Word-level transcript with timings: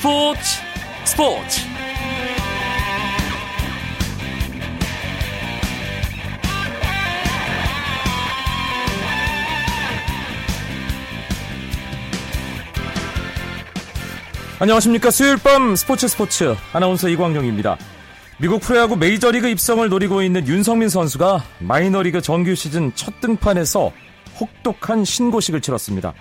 스포츠 0.00 0.40
스포츠. 1.04 1.60
안녕하십니까. 14.58 15.10
수요일 15.10 15.36
밤 15.36 15.76
스포츠 15.76 16.08
스포츠. 16.08 16.56
아나운서 16.72 17.10
이광용입니다. 17.10 17.76
미국 18.38 18.62
프로야구 18.62 18.96
메이저리그 18.96 19.48
입성을 19.48 19.86
노리고 19.86 20.22
있는 20.22 20.48
윤성민 20.48 20.88
선수가 20.88 21.44
마이너리그 21.58 22.22
정규 22.22 22.54
시즌 22.54 22.90
첫 22.94 23.20
등판에서 23.20 23.92
혹독한 24.40 25.04
신고식을 25.04 25.60
치렀습니다 25.60 26.14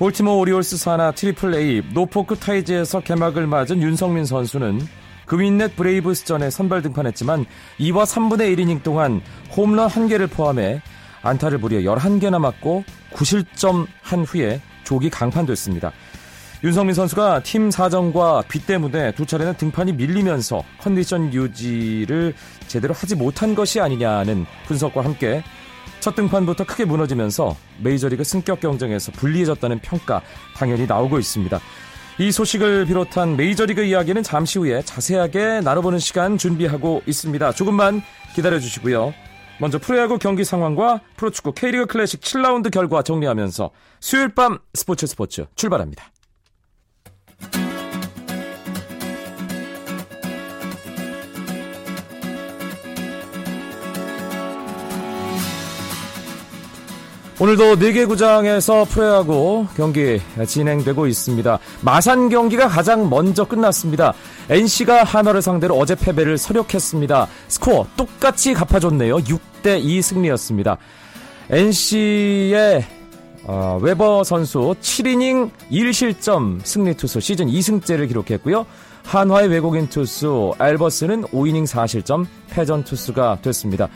볼티모어 0.00 0.38
오리올스 0.38 0.78
산하 0.78 1.10
트리플 1.10 1.54
A 1.54 1.82
노포크 1.92 2.36
타이즈에서 2.36 3.00
개막을 3.00 3.46
맞은 3.46 3.82
윤석민 3.82 4.24
선수는 4.24 4.80
그윈넷 5.26 5.76
브레이브스전에 5.76 6.48
선발 6.48 6.80
등판했지만 6.80 7.44
2와 7.78 8.06
3분의 8.06 8.56
1이닝 8.56 8.82
동안 8.82 9.20
홈런 9.54 9.90
1개를 9.90 10.30
포함해 10.30 10.80
안타를 11.20 11.58
무려 11.58 11.80
11개나 11.80 12.38
맞고 12.38 12.82
9실점 13.12 13.86
한 14.00 14.24
후에 14.24 14.62
조기 14.84 15.10
강판됐습니다. 15.10 15.92
윤석민 16.64 16.94
선수가 16.94 17.42
팀 17.42 17.70
사정과 17.70 18.44
비 18.48 18.64
때문에 18.64 19.12
두 19.12 19.26
차례는 19.26 19.58
등판이 19.58 19.92
밀리면서 19.92 20.64
컨디션 20.80 21.30
유지를 21.30 22.32
제대로 22.68 22.94
하지 22.94 23.16
못한 23.16 23.54
것이 23.54 23.80
아니냐는 23.80 24.46
분석과 24.66 25.04
함께 25.04 25.42
첫 25.98 26.14
등판부터 26.14 26.64
크게 26.64 26.84
무너지면서 26.84 27.56
메이저리그 27.82 28.24
승격 28.24 28.60
경쟁에서 28.60 29.12
불리해졌다는 29.12 29.80
평가 29.80 30.22
당연히 30.54 30.86
나오고 30.86 31.18
있습니다. 31.18 31.60
이 32.18 32.32
소식을 32.32 32.86
비롯한 32.86 33.36
메이저리그 33.36 33.82
이야기는 33.82 34.22
잠시 34.22 34.58
후에 34.58 34.82
자세하게 34.82 35.60
나눠보는 35.62 35.98
시간 35.98 36.36
준비하고 36.36 37.02
있습니다. 37.06 37.52
조금만 37.52 38.02
기다려 38.34 38.58
주시고요. 38.58 39.14
먼저 39.58 39.78
프로야구 39.78 40.18
경기 40.18 40.44
상황과 40.44 41.00
프로축구 41.16 41.52
K리그 41.52 41.86
클래식 41.86 42.20
7라운드 42.20 42.70
결과 42.70 43.02
정리하면서 43.02 43.70
수요일 44.00 44.34
밤 44.34 44.58
스포츠 44.74 45.06
스포츠 45.06 45.46
출발합니다. 45.54 46.10
오늘도 57.42 57.76
4개 57.76 58.06
구장에서 58.06 58.84
프로야구 58.84 59.66
경기 59.74 60.20
진행되고 60.46 61.06
있습니다. 61.06 61.58
마산 61.80 62.28
경기가 62.28 62.68
가장 62.68 63.08
먼저 63.08 63.46
끝났습니다. 63.46 64.12
NC가 64.50 65.04
한화를 65.04 65.40
상대로 65.40 65.74
어제 65.78 65.94
패배를 65.94 66.36
서력했습니다. 66.36 67.28
스코어 67.48 67.86
똑같이 67.96 68.52
갚아줬네요. 68.52 69.16
6대2 69.16 70.02
승리였습니다. 70.02 70.76
NC의 71.48 72.84
어, 73.44 73.78
웨버 73.80 74.22
선수 74.22 74.74
7이닝 74.78 75.50
1실점 75.72 76.60
승리 76.62 76.92
투수 76.92 77.20
시즌 77.20 77.46
2승째를 77.46 78.06
기록했고요. 78.06 78.66
한화의 79.02 79.48
외국인 79.48 79.88
투수 79.88 80.52
알버스는 80.58 81.22
5이닝 81.22 81.66
4실점 81.66 82.26
패전 82.50 82.84
투수가 82.84 83.38
됐습니다. 83.40 83.88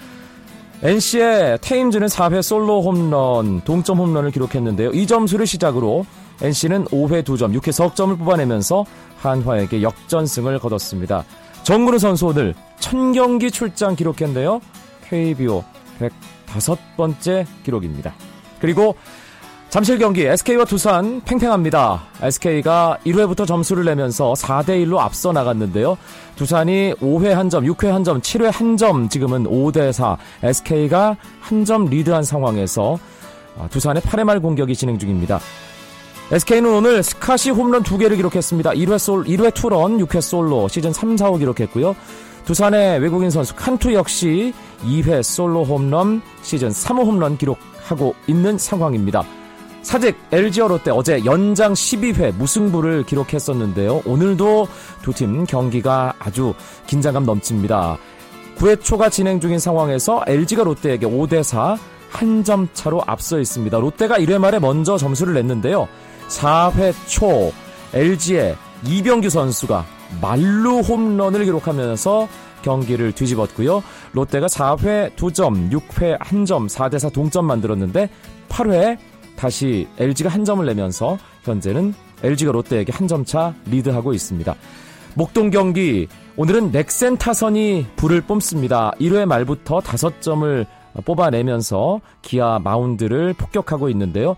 NC의 0.82 1.58
테임즈는 1.60 2.08
4회 2.08 2.42
솔로 2.42 2.82
홈런, 2.82 3.62
동점 3.62 3.98
홈런을 3.98 4.30
기록했는데요. 4.30 4.90
이 4.90 5.06
점수를 5.06 5.46
시작으로 5.46 6.04
NC는 6.42 6.86
5회 6.86 7.22
2점, 7.22 7.58
6회 7.58 7.72
석점을 7.72 8.16
뽑아내면서 8.16 8.84
한화에게 9.18 9.82
역전승을 9.82 10.58
거뒀습니다. 10.58 11.24
정근우 11.62 11.98
선수 11.98 12.26
오늘 12.26 12.54
1000경기 12.80 13.50
출장 13.52 13.96
기록했는데요. 13.96 14.60
KBO 15.08 15.64
105번째 16.48 17.46
기록입니다. 17.64 18.14
그리고 18.60 18.96
잠실 19.74 19.98
경기 19.98 20.24
SK와 20.24 20.66
두산 20.66 21.20
팽팽합니다. 21.24 22.04
SK가 22.22 22.98
1회부터 23.04 23.44
점수를 23.44 23.84
내면서 23.84 24.32
4대 24.34 24.68
1로 24.86 24.98
앞서 24.98 25.32
나갔는데요. 25.32 25.98
두산이 26.36 26.94
5회 27.00 27.30
한 27.30 27.50
점, 27.50 27.64
6회 27.64 27.88
한 27.88 28.04
점, 28.04 28.20
7회 28.20 28.52
한 28.52 28.76
점, 28.76 29.08
지금은 29.08 29.42
5대 29.42 29.90
4. 29.90 30.16
SK가 30.44 31.16
한 31.40 31.64
점 31.64 31.86
리드한 31.86 32.22
상황에서 32.22 33.00
아, 33.58 33.66
두산의 33.68 34.02
8회 34.02 34.22
말 34.22 34.38
공격이 34.38 34.76
진행 34.76 34.96
중입니다. 34.96 35.40
SK는 36.30 36.72
오늘 36.72 37.02
스카시 37.02 37.50
홈런 37.50 37.82
2개를 37.82 38.14
기록했습니다. 38.14 38.70
1회 38.70 38.96
솔, 38.96 39.24
1회 39.24 39.52
투런, 39.54 39.98
6회 39.98 40.20
솔로, 40.20 40.68
시즌 40.68 40.92
3, 40.92 41.16
4호 41.16 41.40
기록했고요. 41.40 41.96
두산의 42.44 43.00
외국인 43.00 43.28
선수 43.28 43.56
칸투 43.56 43.92
역시 43.94 44.54
2회 44.84 45.24
솔로 45.24 45.64
홈런, 45.64 46.22
시즌 46.42 46.68
3호 46.68 47.06
홈런 47.06 47.36
기록하고 47.36 48.14
있는 48.28 48.56
상황입니다. 48.56 49.24
사직 49.84 50.16
LG와 50.32 50.68
롯데 50.68 50.90
어제 50.90 51.24
연장 51.26 51.74
12회 51.74 52.34
무승부를 52.34 53.04
기록했었는데요. 53.04 54.02
오늘도 54.06 54.66
두 55.02 55.12
팀 55.12 55.44
경기가 55.44 56.14
아주 56.18 56.54
긴장감 56.86 57.24
넘칩니다. 57.26 57.98
9회 58.56 58.82
초가 58.82 59.10
진행 59.10 59.40
중인 59.40 59.58
상황에서 59.58 60.24
LG가 60.26 60.64
롯데에게 60.64 61.06
5대 61.06 61.42
4 61.42 61.76
한 62.10 62.44
점 62.44 62.68
차로 62.72 63.02
앞서 63.06 63.38
있습니다. 63.40 63.78
롯데가 63.78 64.18
1회 64.18 64.38
말에 64.38 64.58
먼저 64.58 64.96
점수를 64.96 65.34
냈는데요. 65.34 65.86
4회 66.28 66.94
초 67.06 67.52
LG의 67.92 68.56
이병규 68.86 69.28
선수가 69.28 69.84
말루 70.22 70.80
홈런을 70.80 71.44
기록하면서 71.44 72.28
경기를 72.62 73.12
뒤집었고요. 73.12 73.82
롯데가 74.12 74.46
4회 74.46 75.14
2점, 75.16 75.70
6회 75.70 76.18
1점, 76.18 76.68
4대 76.68 76.98
4 76.98 77.10
동점 77.10 77.44
만들었는데 77.46 78.08
8회 78.48 78.96
다시 79.36 79.86
LG가 79.98 80.28
한 80.30 80.44
점을 80.44 80.64
내면서 80.64 81.18
현재는 81.42 81.94
LG가 82.22 82.52
롯데에게 82.52 82.92
한 82.92 83.06
점 83.08 83.24
차 83.24 83.54
리드하고 83.66 84.12
있습니다. 84.14 84.54
목동 85.14 85.50
경기 85.50 86.08
오늘은 86.36 86.72
넥센 86.72 87.16
타선이 87.18 87.86
불을 87.96 88.22
뿜습니다. 88.22 88.92
1회 89.00 89.26
말부터 89.26 89.80
5점을 89.80 90.66
뽑아내면서 91.04 92.00
기아 92.22 92.58
마운드를 92.58 93.34
폭격하고 93.34 93.88
있는데요. 93.90 94.36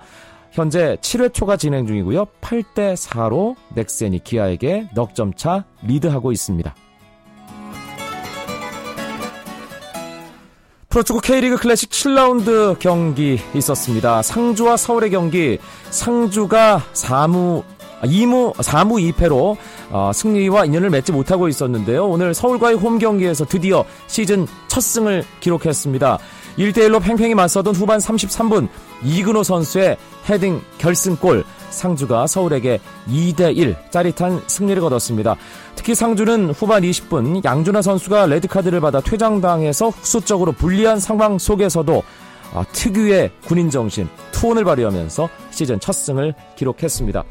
현재 0.53 0.97
7회 1.01 1.33
초가 1.35 1.57
진행 1.57 1.87
중이고요. 1.87 2.27
8대 2.41 2.95
4로 2.95 3.57
넥센이 3.75 4.21
기아에게 4.25 4.89
넉 4.95 5.15
점 5.15 5.33
차 5.35 5.65
리드하고 5.83 6.33
있습니다. 6.33 6.75
프로축구 10.97 11.21
K리그 11.21 11.59
클래식 11.59 11.91
7라운드 11.91 12.79
경기 12.79 13.39
있었습니다. 13.55 14.23
상주와 14.23 14.79
서울의 14.79 15.11
경기 15.11 15.59
상주가 15.91 16.83
4무 16.95 17.63
2무 18.01 18.55
4무 18.55 19.13
2패로 19.13 19.59
어, 19.91 20.11
승리와 20.15 20.65
인연을 20.65 20.89
맺지 20.89 21.13
못하고 21.13 21.49
있었는데요. 21.49 22.07
오늘 22.07 22.33
서울과의 22.33 22.77
홈 22.77 22.99
경기에서 22.99 23.45
드디어 23.45 23.85
시즌 24.07 24.47
첫 24.69 24.81
승을 24.81 25.23
기록했습니다. 25.41 26.19
1대1로 26.57 27.03
팽팽히 27.03 27.35
맞서던 27.35 27.75
후반 27.75 27.99
33분 27.99 28.67
이근호 29.05 29.43
선수의 29.43 29.99
헤딩 30.31 30.63
결승골 30.79 31.45
상주가 31.71 32.27
서울에게 32.27 32.81
2대1 33.09 33.91
짜릿한 33.91 34.43
승리를 34.47 34.81
거뒀습니다. 34.83 35.37
특히 35.75 35.95
상주는 35.95 36.51
후반 36.51 36.83
20분 36.83 37.45
양준하 37.45 37.83
선수가 37.83 38.27
레드카드를 38.27 38.81
받아 38.81 39.01
퇴장당해서 39.01 39.91
흑수적으로 39.91 40.53
불리한 40.53 41.01
상황 41.01 41.39
속에서도 41.39 42.03
아, 42.55 42.65
특유의 42.73 43.33
군인 43.47 43.71
정신, 43.71 44.09
투혼을 44.33 44.65
발휘하면서 44.65 45.29
시즌 45.51 45.81
첫 45.81 45.93
승을 45.93 46.35
기록했습니다. 46.57 47.25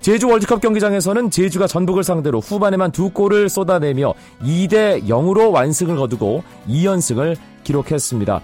제주 0.00 0.28
월드컵 0.28 0.60
경기장에서는 0.60 1.30
제주가 1.30 1.68
전북을 1.68 2.02
상대로 2.02 2.40
후반에만 2.40 2.90
두 2.90 3.10
골을 3.10 3.48
쏟아내며 3.48 4.14
2대 4.42 5.04
0으로 5.06 5.52
완승을 5.52 5.96
거두고 5.96 6.42
2연승을 6.68 7.36
기록했습니다. 7.62 8.40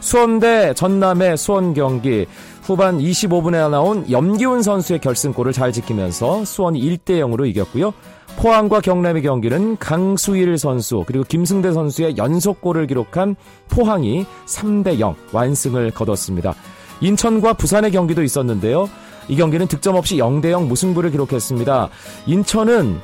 수원대 0.00 0.74
전남의 0.74 1.36
수원 1.36 1.74
경기 1.74 2.26
후반 2.62 2.98
25분에 2.98 3.70
나온 3.70 4.08
염기훈 4.10 4.62
선수의 4.62 5.00
결승골을 5.00 5.52
잘 5.52 5.72
지키면서 5.72 6.44
수원이 6.44 6.80
1대 6.80 7.20
0으로 7.20 7.46
이겼고요. 7.48 7.92
포항과 8.36 8.80
경남의 8.80 9.22
경기는 9.22 9.78
강수일 9.78 10.58
선수 10.58 11.02
그리고 11.06 11.24
김승대 11.24 11.72
선수의 11.72 12.16
연속골을 12.16 12.86
기록한 12.86 13.36
포항이 13.68 14.26
3대 14.46 15.00
0 15.00 15.16
완승을 15.32 15.90
거뒀습니다. 15.90 16.54
인천과 17.00 17.54
부산의 17.54 17.90
경기도 17.90 18.22
있었는데요. 18.22 18.88
이 19.28 19.36
경기는 19.36 19.66
득점 19.66 19.96
없이 19.96 20.16
0대 20.16 20.50
0 20.50 20.68
무승부를 20.68 21.10
기록했습니다. 21.10 21.88
인천은 22.26 22.98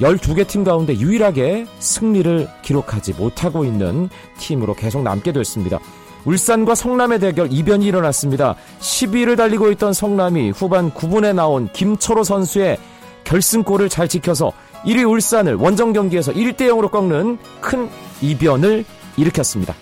12개 0.00 0.46
팀 0.46 0.64
가운데 0.64 0.96
유일하게 0.96 1.66
승리를 1.78 2.48
기록하지 2.62 3.14
못하고 3.14 3.64
있는 3.64 4.08
팀으로 4.38 4.74
계속 4.74 5.02
남게 5.02 5.32
됐습니다. 5.32 5.78
울산과 6.28 6.74
성남의 6.74 7.20
대결 7.20 7.50
이변이 7.50 7.86
일어났습니다. 7.86 8.54
12위를 8.80 9.34
달리고 9.34 9.70
있던 9.72 9.94
성남이 9.94 10.50
후반 10.50 10.90
9분에 10.90 11.34
나온 11.34 11.70
김철호 11.72 12.22
선수의 12.22 12.76
결승골을 13.24 13.88
잘 13.88 14.08
지켜서 14.08 14.52
1위 14.84 15.08
울산을 15.08 15.54
원정 15.54 15.94
경기에서 15.94 16.32
1대 16.32 16.68
0으로 16.68 16.90
꺾는 16.90 17.38
큰 17.62 17.88
이변을 18.20 18.84
일으켰습니다. 19.16 19.74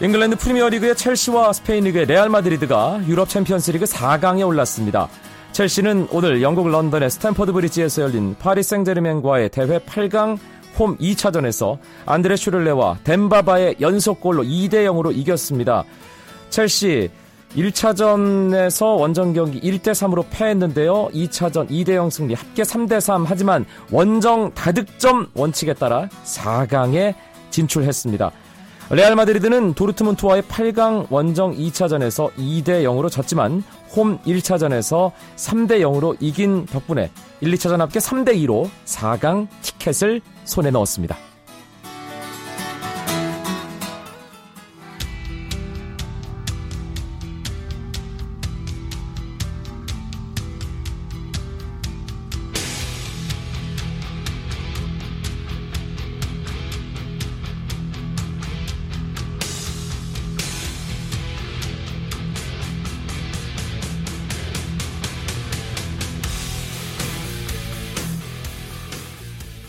잉글랜드 0.00 0.36
프리미어리그의 0.36 0.94
첼시와 0.94 1.52
스페인 1.52 1.82
리그의 1.84 2.06
레알 2.06 2.28
마드리드가 2.28 3.00
유럽 3.08 3.28
챔피언스리그 3.28 3.84
4강에 3.84 4.46
올랐습니다. 4.46 5.08
첼시는 5.50 6.06
오늘 6.12 6.40
영국 6.40 6.68
런던의 6.68 7.10
스탠퍼드 7.10 7.50
브리지에서 7.50 8.02
열린 8.02 8.36
파리 8.38 8.62
생제르맹과의 8.62 9.48
대회 9.48 9.80
8강 9.80 10.38
홈 10.78 10.96
2차전에서 10.98 11.78
안드레 12.06 12.36
쉬를레와 12.36 12.98
뎀바 13.04 13.44
바의 13.44 13.76
연속골로 13.80 14.44
2대 14.44 14.84
0으로 14.86 15.14
이겼습니다. 15.16 15.84
첼시 16.50 17.10
1차전에서 17.56 18.98
원정 18.98 19.32
경기 19.32 19.60
1대 19.60 19.90
3으로 19.92 20.24
패했는데요. 20.30 21.08
2차전 21.14 21.68
2대 21.70 21.94
0 21.94 22.10
승리, 22.10 22.34
합계 22.34 22.62
3대 22.62 23.00
3 23.00 23.24
하지만 23.26 23.64
원정 23.90 24.52
다득점 24.54 25.28
원칙에 25.34 25.74
따라 25.74 26.08
4강에 26.24 27.14
진출했습니다. 27.50 28.30
레알 28.90 29.16
마드리드는 29.16 29.74
도르트문트와의 29.74 30.42
8강 30.42 31.10
원정 31.10 31.54
2차전에서 31.56 32.32
2대 32.36 32.84
0으로 32.84 33.10
졌지만 33.10 33.62
홈 33.94 34.18
1차전에서 34.20 35.12
3대 35.36 35.80
0으로 35.80 36.16
이긴 36.20 36.66
덕분에 36.66 37.10
1, 37.40 37.52
2차전 37.52 37.78
합계 37.78 37.98
3대 37.98 38.34
2로 38.46 38.68
4강 38.84 39.48
티켓을 39.62 40.20
손에 40.44 40.70
넣었습니다. 40.70 41.27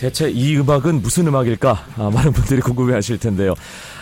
대체 0.09 0.29
이 0.29 0.57
음악은 0.57 1.03
무슨 1.03 1.27
음악일까? 1.27 1.85
아, 1.97 2.09
많은 2.11 2.33
분들이 2.33 2.61
궁금해 2.61 2.95
하실 2.95 3.19
텐데요. 3.19 3.53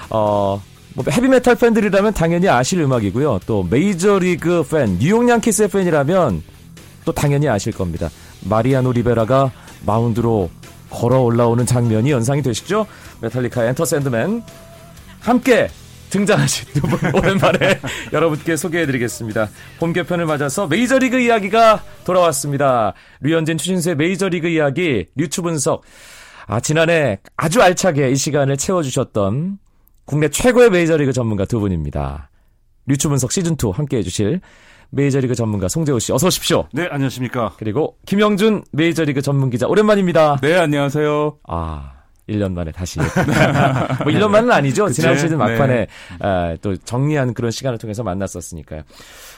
어, 0.09 0.61
뭐 0.93 1.05
헤비메탈 1.09 1.55
팬들이라면 1.55 2.13
당연히 2.13 2.47
아실 2.47 2.79
음악이고요. 2.79 3.41
또 3.45 3.67
메이저리그 3.69 4.63
팬, 4.63 4.97
뉴욕 4.99 5.27
양키스의 5.27 5.67
팬이라면 5.67 6.43
또 7.03 7.11
당연히 7.11 7.49
아실 7.49 7.73
겁니다. 7.73 8.09
마리아노 8.45 8.93
리베라가 8.93 9.51
마운드로 9.85 10.49
걸어 10.89 11.19
올라오는 11.19 11.65
장면이 11.65 12.11
연상이 12.11 12.41
되시죠? 12.41 12.87
메탈리카의 13.21 13.69
Enter 13.69 13.83
Sandman 13.83 14.43
함께 15.19 15.69
등장하신 16.09 16.73
두 16.73 16.87
분 16.87 16.99
오랜만에 17.15 17.79
여러분께 18.13 18.55
소개해드리겠습니다. 18.55 19.49
봄 19.79 19.93
개편을 19.93 20.25
맞아서 20.25 20.67
메이저리그 20.67 21.19
이야기가 21.19 21.83
돌아왔습니다. 22.05 22.93
류현진 23.21 23.57
추신수의 23.57 23.95
메이저리그 23.95 24.47
이야기 24.47 25.05
류추 25.15 25.41
분석. 25.41 25.83
아 26.47 26.59
지난해 26.61 27.19
아주 27.35 27.61
알차게 27.61 28.09
이 28.11 28.15
시간을 28.15 28.55
채워주셨던 28.57 29.59
국내 30.05 30.29
최고의 30.29 30.69
메이저리그 30.69 31.11
전문가 31.11 31.43
두 31.45 31.59
분입니다. 31.59 32.29
류추 32.85 33.09
분석 33.09 33.33
시즌 33.33 33.53
2 33.61 33.71
함께해 33.73 34.01
주실 34.03 34.39
메이저리그 34.91 35.35
전문가 35.35 35.67
송재호 35.67 35.99
씨 35.99 36.13
어서 36.13 36.27
오십시오. 36.27 36.69
네 36.71 36.87
안녕하십니까. 36.89 37.55
그리고 37.57 37.97
김영준 38.05 38.63
메이저리그 38.71 39.21
전문 39.21 39.49
기자 39.49 39.67
오랜만입니다. 39.67 40.37
네 40.41 40.55
안녕하세요. 40.55 41.39
아 41.49 41.96
1년 42.29 42.53
만에 42.53 42.71
다시. 42.71 42.99
뭐 42.99 43.07
1년 44.11 44.29
만은 44.29 44.51
아니죠. 44.51 44.85
그치? 44.85 45.01
지난 45.01 45.17
시즌 45.17 45.37
막판에 45.37 45.75
네. 45.75 45.87
아, 46.19 46.55
또 46.61 46.75
정리한 46.75 47.33
그런 47.33 47.51
시간을 47.51 47.77
통해서 47.77 48.03
만났었으니까요. 48.03 48.81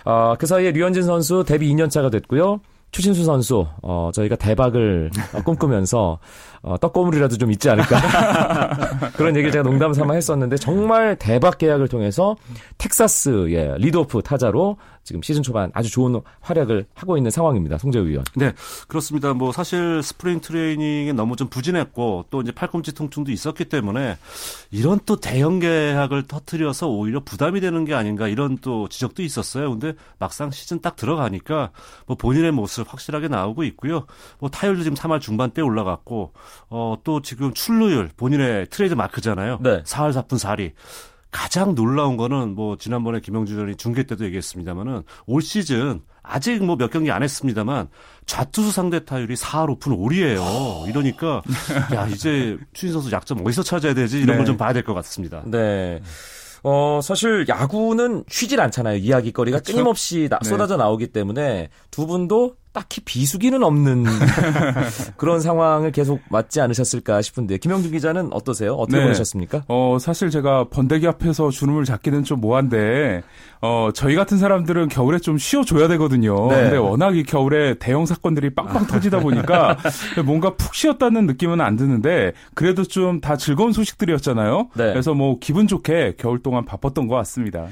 어, 0.05 0.35
그 0.39 0.45
사이에 0.45 0.71
류현진 0.71 1.03
선수 1.03 1.43
데뷔 1.45 1.71
2년 1.73 1.89
차가 1.89 2.09
됐고요. 2.09 2.59
추신수 2.91 3.23
선수, 3.23 3.67
어, 3.83 4.09
저희가 4.13 4.35
대박을 4.35 5.11
꿈꾸면서, 5.45 6.17
어, 6.63 6.77
떡고물이라도 6.79 7.37
좀 7.37 7.51
있지 7.51 7.69
않을까. 7.69 7.99
그런 9.15 9.35
얘기를 9.35 9.51
제가 9.51 9.63
농담 9.63 9.93
삼아 9.93 10.15
했었는데, 10.15 10.55
정말 10.57 11.15
대박 11.15 11.59
계약을 11.59 11.87
통해서 11.87 12.35
텍사스의 12.79 13.75
리드오프 13.77 14.23
타자로 14.23 14.77
지금 15.09 15.23
시즌 15.23 15.41
초반 15.41 15.71
아주 15.73 15.89
좋은 15.89 16.21
활약을 16.41 16.85
하고 16.93 17.17
있는 17.17 17.31
상황입니다. 17.31 17.79
송재우 17.79 18.05
위원. 18.05 18.23
네, 18.35 18.53
그렇습니다. 18.87 19.33
뭐 19.33 19.51
사실 19.51 20.03
스프링 20.03 20.39
트레이닝에 20.39 21.13
너무 21.13 21.35
좀 21.35 21.47
부진했고 21.49 22.25
또 22.29 22.41
이제 22.41 22.51
팔꿈치 22.51 22.93
통증도 22.93 23.31
있었기 23.31 23.65
때문에 23.65 24.19
이런 24.69 24.99
또 25.07 25.15
대형 25.15 25.57
계약을 25.57 26.27
터트려서 26.27 26.89
오히려 26.89 27.21
부담이 27.21 27.59
되는 27.59 27.85
게 27.85 27.95
아닌가 27.95 28.27
이런 28.27 28.59
또 28.59 28.87
지적도 28.87 29.23
있었어요. 29.23 29.71
근데 29.71 29.93
막상 30.19 30.51
시즌 30.51 30.79
딱 30.79 30.95
들어가니까 30.95 31.71
뭐 32.05 32.15
본인의 32.15 32.51
모습 32.51 32.93
확실하게 32.93 33.29
나오고 33.29 33.63
있고요. 33.63 34.05
뭐 34.37 34.51
타율도 34.51 34.83
지금 34.83 34.95
3할 34.95 35.21
중반대 35.21 35.63
올라갔고 35.63 36.33
어 36.69 36.97
또 37.03 37.21
지금 37.21 37.53
출루율 37.53 38.11
본인의 38.15 38.67
트레이드 38.69 38.93
마크잖아요. 38.93 39.59
네. 39.61 39.81
4할 39.83 40.11
4푼 40.11 40.37
4리. 40.37 40.73
가장 41.31 41.75
놀라운 41.75 42.17
거는 42.17 42.55
뭐 42.55 42.75
지난번에 42.77 43.19
김영주 43.19 43.55
전이 43.55 43.75
중계 43.75 44.03
때도 44.03 44.25
얘기했습니다만은 44.25 45.03
올 45.27 45.41
시즌 45.41 46.01
아직 46.23 46.63
뭐 46.63 46.75
몇 46.75 46.89
경기 46.91 47.11
안 47.11 47.23
했습니다만 47.23 47.87
좌투수 48.25 48.71
상대 48.71 49.03
타율이 49.05 49.35
4할 49.35 49.69
5푼 49.69 49.93
5리예요. 49.95 50.87
이러니까 50.89 51.41
야 51.93 52.07
이제 52.07 52.57
추신수 52.73 52.93
선수 52.93 53.11
약점 53.11 53.45
어디서 53.45 53.63
찾아야 53.63 53.93
되지 53.93 54.17
이런 54.17 54.27
네. 54.35 54.37
걸좀 54.37 54.57
봐야 54.57 54.73
될 54.73 54.83
것 54.83 54.93
같습니다. 54.95 55.43
네. 55.45 56.01
어, 56.63 56.99
사실 57.01 57.45
야구는 57.47 58.25
쉬질 58.27 58.59
않잖아요. 58.59 58.97
이야기거리가 58.97 59.59
그쵸? 59.59 59.71
끊임없이 59.73 60.27
나, 60.29 60.39
네. 60.39 60.49
쏟아져 60.49 60.77
나오기 60.77 61.07
때문에 61.07 61.69
두 61.91 62.05
분도 62.05 62.55
딱히 62.71 63.01
비수기는 63.01 63.63
없는 63.63 64.05
그런 65.17 65.41
상황을 65.41 65.91
계속 65.91 66.21
맞지 66.29 66.61
않으셨을까 66.61 67.21
싶은데 67.21 67.57
김영준 67.57 67.91
기자는 67.91 68.29
어떠세요? 68.31 68.73
어떻게 68.73 68.97
네. 68.97 69.03
보내셨습니까? 69.03 69.63
어 69.67 69.97
사실 69.99 70.29
제가 70.29 70.69
번데기 70.69 71.07
앞에서 71.07 71.49
주름을 71.49 71.85
잡기는 71.85 72.23
좀 72.23 72.41
뭐한데 72.41 73.21
어 73.61 73.89
저희 73.93 74.15
같은 74.15 74.37
사람들은 74.37 74.87
겨울에 74.87 75.19
좀 75.19 75.37
쉬어줘야 75.37 75.87
되거든요. 75.89 76.47
네. 76.49 76.61
근데 76.63 76.77
워낙 76.77 77.15
이 77.17 77.23
겨울에 77.23 77.75
대형 77.79 78.05
사건들이 78.05 78.51
빵빵 78.55 78.87
터지다 78.87 79.19
보니까 79.19 79.77
뭔가 80.25 80.55
푹 80.55 80.73
쉬었다는 80.75 81.25
느낌은 81.25 81.61
안 81.61 81.75
드는데 81.75 82.33
그래도 82.53 82.83
좀 82.83 83.19
다 83.19 83.35
즐거운 83.37 83.71
소식들이었잖아요. 83.73 84.69
네. 84.75 84.91
그래서 84.91 85.13
뭐 85.13 85.37
기분 85.39 85.67
좋게 85.67 86.15
겨울 86.17 86.41
동안 86.41 86.65
바빴던 86.65 87.07
것 87.07 87.15
같습니다. 87.15 87.67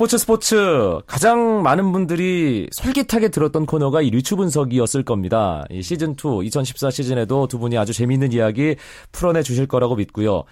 스포츠 0.00 0.16
스포츠 0.16 0.98
가장 1.06 1.62
많은 1.62 1.92
분들이 1.92 2.68
솔깃하게 2.72 3.28
들었던 3.28 3.66
코너가 3.66 4.00
이 4.00 4.08
류추 4.08 4.34
분석이었을 4.36 5.02
겁니다. 5.02 5.66
이 5.68 5.82
시즌 5.82 6.12
2 6.12 6.46
2014 6.46 6.90
시즌에도 6.90 7.46
두 7.48 7.58
분이 7.58 7.76
아주 7.76 7.92
재미있는 7.92 8.32
이야기 8.32 8.76
풀어내 9.12 9.42
주실 9.42 9.66
거라고 9.66 9.96
믿고요. 9.96 10.44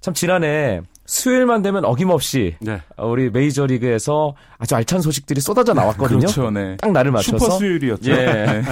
참 0.00 0.14
지난해 0.14 0.80
수요일만 1.06 1.62
되면 1.62 1.84
어김없이 1.84 2.56
네. 2.58 2.82
우리 2.96 3.30
메이저리그에서 3.30 4.34
아주 4.58 4.74
알찬 4.74 5.00
소식들이 5.00 5.40
쏟아져 5.40 5.74
나왔거든요. 5.74 6.18
그렇죠, 6.18 6.50
네. 6.50 6.76
딱 6.78 6.90
날을 6.90 7.12
맞춰서 7.12 7.38
슈퍼 7.38 7.56
수요일이었죠. 7.56 8.10
예. 8.10 8.16
네. 8.16 8.62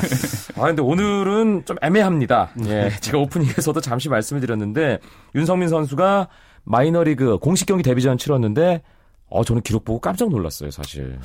아 0.57 0.63
근데 0.63 0.83
오늘은 0.83 1.67
좀 1.67 1.77
애매합니다. 1.81 2.51
예. 2.67 2.91
제가 3.01 3.19
오프닝에서도 3.19 3.81
잠시 3.81 4.09
말씀을 4.09 4.41
드렸는데 4.41 4.99
윤석민 5.37 5.69
선수가 5.69 6.27
마이너리그 6.65 7.39
공식 7.39 7.67
경기 7.67 7.85
데뷔전 7.85 8.19
치렀는데 8.19 8.83
어, 9.29 9.45
저는 9.45 9.63
기록 9.63 9.85
보고 9.85 10.01
깜짝 10.01 10.29
놀랐어요, 10.31 10.71
사실. 10.71 11.19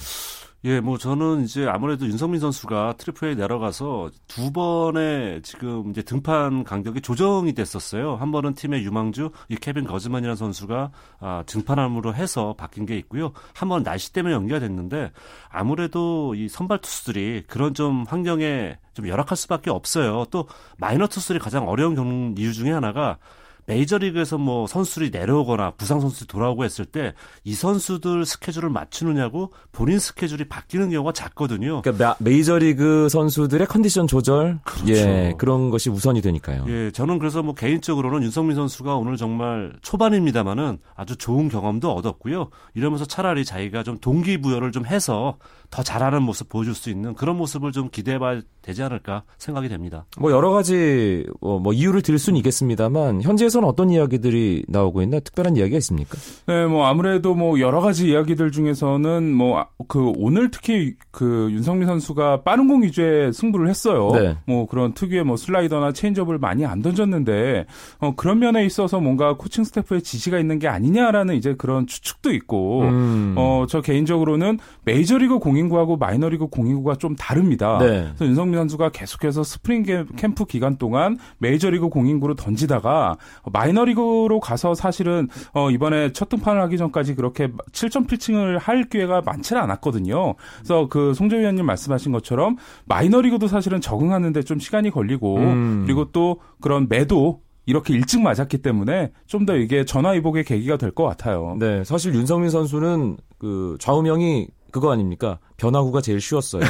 예, 0.63 0.79
뭐 0.79 0.99
저는 0.99 1.43
이제 1.43 1.65
아무래도 1.65 2.05
윤석민 2.05 2.39
선수가 2.39 2.93
트리플 2.99 3.29
A 3.29 3.35
내려가서 3.35 4.11
두 4.27 4.51
번의 4.51 5.41
지금 5.41 5.89
이제 5.89 6.03
등판 6.03 6.63
간격이 6.63 7.01
조정이 7.01 7.53
됐었어요. 7.53 8.15
한 8.15 8.31
번은 8.31 8.53
팀의 8.53 8.83
유망주 8.83 9.31
이 9.49 9.55
케빈 9.55 9.85
가우스먼이라는 9.85 10.35
선수가 10.35 10.91
아, 11.19 11.43
등판함으로 11.47 12.13
해서 12.13 12.53
바뀐 12.59 12.85
게 12.85 12.95
있고요. 12.97 13.31
한 13.55 13.69
번 13.69 13.81
날씨 13.81 14.13
때문에 14.13 14.35
연기가 14.35 14.59
됐는데 14.59 15.11
아무래도 15.49 16.35
이 16.35 16.47
선발 16.47 16.77
투수들이 16.81 17.45
그런 17.47 17.73
좀 17.73 18.05
환경에 18.07 18.77
좀 18.93 19.07
열악할 19.07 19.35
수밖에 19.37 19.71
없어요. 19.71 20.25
또 20.29 20.47
마이너 20.77 21.07
투수들이 21.07 21.39
가장 21.39 21.67
어려운 21.67 21.95
경우 21.95 22.35
이유 22.37 22.53
중에 22.53 22.69
하나가 22.71 23.17
메이저리그에서 23.65 24.37
뭐 24.37 24.67
선수들이 24.67 25.11
내려오거나 25.11 25.71
부상 25.71 25.99
선수들이 25.99 26.27
돌아오고 26.27 26.63
했을 26.63 26.85
때 26.85 27.13
이 27.43 27.53
선수들 27.53 28.25
스케줄을 28.25 28.69
맞추느냐고 28.69 29.51
본인 29.71 29.99
스케줄이 29.99 30.45
바뀌는 30.47 30.91
경우가 30.91 31.11
작거든요. 31.13 31.81
그러니까 31.81 32.15
메이저리그 32.19 33.09
선수들의 33.09 33.67
컨디션 33.67 34.07
조절, 34.07 34.59
그렇죠. 34.63 34.91
예, 34.93 35.33
그런 35.37 35.69
것이 35.69 35.89
우선이 35.89 36.21
되니까요. 36.21 36.65
예, 36.67 36.91
저는 36.91 37.19
그래서 37.19 37.41
뭐 37.41 37.53
개인적으로는 37.55 38.23
윤성민 38.23 38.55
선수가 38.55 38.95
오늘 38.95 39.17
정말 39.17 39.73
초반입니다만은 39.81 40.79
아주 40.95 41.15
좋은 41.15 41.49
경험도 41.49 41.91
얻었고요. 41.91 42.49
이러면서 42.75 43.05
차라리 43.05 43.43
자기가 43.43 43.83
좀 43.83 43.97
동기부여를 43.99 44.71
좀 44.71 44.85
해서 44.85 45.37
더 45.69 45.81
잘하는 45.83 46.21
모습 46.21 46.49
보여줄 46.49 46.75
수 46.75 46.89
있는 46.89 47.15
그런 47.15 47.37
모습을 47.37 47.71
좀 47.71 47.89
기대해봐야 47.89 48.41
되지 48.61 48.83
않을까 48.83 49.23
생각이 49.37 49.69
됩니다. 49.69 50.05
뭐 50.19 50.31
여러 50.31 50.51
가지 50.51 51.25
뭐, 51.39 51.59
뭐 51.59 51.73
이유를 51.73 52.01
들 52.01 52.19
수는 52.19 52.37
있겠습니다만 52.37 53.21
현지에서는 53.21 53.67
어떤 53.67 53.89
이야기들이 53.89 54.65
나오고 54.67 55.01
있나 55.01 55.19
특별한 55.19 55.57
이야기가 55.57 55.77
있습니까? 55.77 56.17
네, 56.47 56.65
뭐 56.65 56.85
아무래도 56.85 57.35
뭐 57.35 57.59
여러 57.59 57.81
가지 57.81 58.09
이야기들 58.09 58.51
중에서는 58.51 59.31
뭐 59.33 59.65
그 59.87 60.11
오늘 60.17 60.51
특히 60.51 60.93
그 61.11 61.49
윤석민 61.51 61.87
선수가 61.87 62.43
빠른 62.43 62.67
공 62.67 62.83
위주의 62.83 63.33
승부를 63.33 63.67
했어요. 63.67 64.11
네. 64.13 64.37
뭐 64.45 64.65
그런 64.67 64.93
특유의 64.93 65.23
뭐 65.23 65.37
슬라이더나 65.37 65.91
체인지업을 65.91 66.37
많이 66.37 66.65
안 66.65 66.81
던졌는데 66.81 67.65
어 67.99 68.13
그런 68.15 68.39
면에 68.39 68.65
있어서 68.65 68.99
뭔가 68.99 69.35
코칭 69.35 69.63
스태프의 69.63 70.01
지시가 70.01 70.39
있는 70.39 70.59
게 70.59 70.67
아니냐라는 70.67 71.35
이제 71.35 71.55
그런 71.57 71.87
추측도 71.87 72.33
있고 72.33 72.81
음. 72.83 73.35
어저 73.37 73.81
개인적으로는 73.81 74.59
메이저리그 74.85 75.39
공인구하고 75.39 75.97
마이너리그 75.97 76.47
공인구가 76.47 76.95
좀 76.95 77.15
다릅니다. 77.15 77.77
네. 77.79 78.07
그래서 78.15 78.25
윤석민 78.25 78.57
선수가 78.59 78.89
계속해서 78.89 79.43
스프링 79.43 80.07
캠프 80.15 80.45
기간 80.45 80.77
동안 80.77 81.17
메이저리그 81.39 81.89
공인구로 81.89 82.35
던지다가 82.35 83.17
마이너리그로 83.51 84.39
가서 84.39 84.73
사실은 84.73 85.27
어 85.53 85.69
이번에 85.71 86.11
첫 86.13 86.29
등판을 86.29 86.61
하기 86.63 86.77
전까지 86.77 87.15
그렇게 87.15 87.49
7점 87.71 88.07
피칭을 88.07 88.57
할 88.57 88.83
기회가 88.89 89.21
많지는 89.21 89.61
않았거든요. 89.61 90.35
그래서 90.57 90.87
그 90.89 91.13
송재 91.13 91.39
위원님 91.39 91.65
말씀하신 91.65 92.11
것처럼 92.11 92.57
마이너리그도 92.85 93.47
사실은 93.47 93.81
적응하는데 93.81 94.43
좀 94.43 94.59
시간이 94.59 94.89
걸리고 94.91 95.37
음. 95.37 95.83
그리고 95.85 96.11
또 96.11 96.39
그런 96.61 96.87
매도 96.89 97.41
이렇게 97.65 97.93
일찍 97.93 98.21
맞았기 98.21 98.57
때문에 98.59 99.11
좀 99.27 99.45
더 99.45 99.55
이게 99.55 99.85
전화위복의 99.85 100.43
계기가 100.43 100.77
될 100.77 100.91
것 100.91 101.03
같아요. 101.05 101.55
네, 101.59 101.83
사실 101.83 102.13
윤성민 102.13 102.49
선수는 102.49 103.17
그 103.37 103.77
좌우명이 103.79 104.47
그거 104.71 104.91
아닙니까? 104.91 105.39
변화구가 105.57 106.01
제일 106.01 106.19
쉬웠어요. 106.21 106.63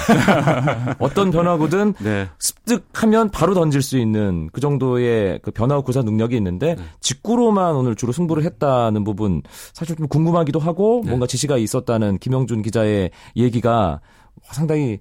어떤 1.00 1.32
변화구든 1.32 1.94
네. 2.00 2.28
습득하면 2.40 3.30
바로 3.30 3.54
던질 3.54 3.82
수 3.82 3.98
있는 3.98 4.50
그 4.52 4.60
정도의 4.62 5.40
그 5.44 5.52
변화구 5.52 5.84
구사 5.84 6.02
능력이 6.02 6.36
있는데 6.38 6.76
네. 6.76 6.84
직구로만 7.00 7.76
오늘 7.76 7.96
주로 7.96 8.12
승부를 8.12 8.44
했다는 8.44 9.04
부분 9.04 9.42
사실 9.74 9.96
좀 9.96 10.08
궁금하기도 10.08 10.60
하고 10.60 11.02
네. 11.04 11.10
뭔가 11.10 11.28
지시가 11.28 11.58
있었다는 11.58 12.18
김영준 12.18 12.62
기자의 12.62 13.12
얘기가 13.38 14.02
상당히 14.44 15.00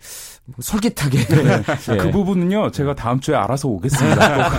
솔깃하게. 0.60 1.18
네. 1.18 1.62
네. 1.62 1.96
그 1.96 2.10
부분은요, 2.10 2.70
제가 2.70 2.94
다음 2.94 3.20
주에 3.20 3.34
알아서 3.34 3.68
오겠습니다. 3.68 4.50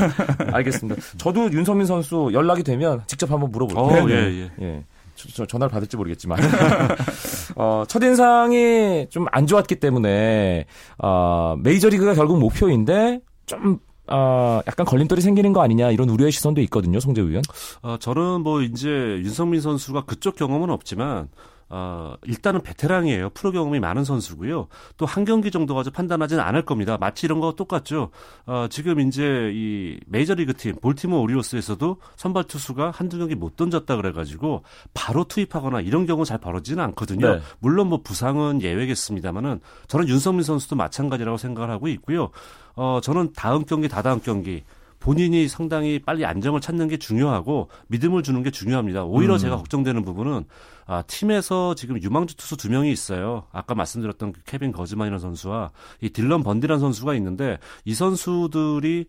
알겠습니다. 0.54 1.02
저도 1.18 1.52
윤성민 1.52 1.86
선수 1.86 2.30
연락이 2.34 2.64
되면 2.64 3.02
직접 3.08 3.30
한번 3.32 3.52
물어볼게요. 3.52 4.04
어, 4.04 4.10
예, 4.10 4.16
예. 4.16 4.52
예. 4.62 4.86
저, 5.34 5.46
전화를 5.46 5.72
받을지 5.72 5.98
모르겠지만 5.98 6.40
어, 7.56 7.84
첫인상이 7.88 9.08
좀 9.10 9.26
안 9.32 9.48
좋았기 9.48 9.76
때문에 9.76 10.66
어, 10.98 11.56
메이저리그가 11.60 12.14
결국 12.16 12.38
목표인데 12.40 13.22
좀 13.46 13.80
어, 14.08 14.60
약간 14.68 14.86
걸림돌이 14.86 15.22
생기는 15.22 15.54
거 15.54 15.62
아니냐 15.62 15.90
이런 15.92 16.10
우려의 16.10 16.32
시선도 16.32 16.60
있거든요, 16.62 17.00
송재 17.00 17.22
의원. 17.22 17.44
어, 17.82 17.96
저는 17.98 18.42
뭐 18.42 18.62
이제 18.62 18.90
윤성민 18.90 19.62
선수가 19.62 20.04
그쪽 20.06 20.36
경험은 20.36 20.70
없지만 20.70 21.30
어, 21.74 22.16
일단은 22.24 22.62
베테랑이에요. 22.62 23.30
프로 23.30 23.54
경험이 23.54 23.80
많은 23.80 24.04
선수고요. 24.04 24.68
또 24.98 25.06
한 25.06 25.26
경기 25.26 25.52
정도 25.52 25.74
가지고 25.74 25.94
판단하지는 25.94 26.44
않을 26.44 26.64
겁니다. 26.64 26.98
마치 27.00 27.26
이런 27.26 27.40
거 27.40 27.54
똑같죠. 27.54 28.10
어, 28.46 28.68
지금 28.70 29.00
이제 29.00 29.52
이 29.54 30.00
메이저리그 30.08 30.54
팀 30.54 30.76
볼티모 30.76 31.22
오리오스에서도 31.22 31.98
선발 32.18 32.46
투수가 32.46 32.92
한두 32.92 33.18
경기 33.18 33.36
못 33.36 33.56
던졌다 33.56 33.96
그래가지고 33.96 34.64
바로 34.94 35.24
투입하거나 35.24 35.82
이런 35.82 36.06
경우 36.06 36.26
잘 36.26 36.38
벌어지는 36.38 36.84
않거든요. 36.86 37.36
네. 37.36 37.42
물론 37.60 37.88
뭐 37.88 38.02
부상은 38.04 38.62
예외겠습니다만은 38.62 39.60
저는 39.88 40.08
윤성민 40.10 40.44
선수도 40.44 40.76
마찬가지라고 40.76 41.38
생각을 41.38 41.70
하고 41.70 41.88
있고요. 41.88 42.30
어, 42.76 43.00
저는 43.02 43.32
다음 43.36 43.66
경기 43.66 43.88
다다음 43.88 44.22
경기 44.22 44.64
본인이 45.02 45.50
상당히 45.50 46.00
빨리 46.00 46.24
안정을 46.26 46.62
찾는 46.62 46.88
게 46.88 46.98
중요하고 46.98 47.68
믿음을 47.88 48.24
주는 48.24 48.42
게 48.44 48.52
중요합니다. 48.52 49.04
오히려 49.04 49.34
음. 49.34 49.38
제가 49.40 49.58
걱정되는 49.58 50.06
부분은 50.06 50.46
아, 50.86 51.02
팀에서 51.02 51.76
지금 51.76 52.02
유망주 52.02 52.38
투수 52.38 52.56
두 52.56 52.70
명이 52.70 52.92
있어요. 52.92 53.48
아까 53.52 53.76
말씀드렸던 53.76 54.32
그 54.32 54.42
케빈 54.46 54.72
거즈만이라는 54.72 55.20
선수와 55.20 55.72
이 56.02 56.10
딜런 56.10 56.44
번디라는 56.44 56.80
선수가 56.80 57.16
있는데 57.16 57.58
이 57.84 57.94
선수들이 57.94 59.06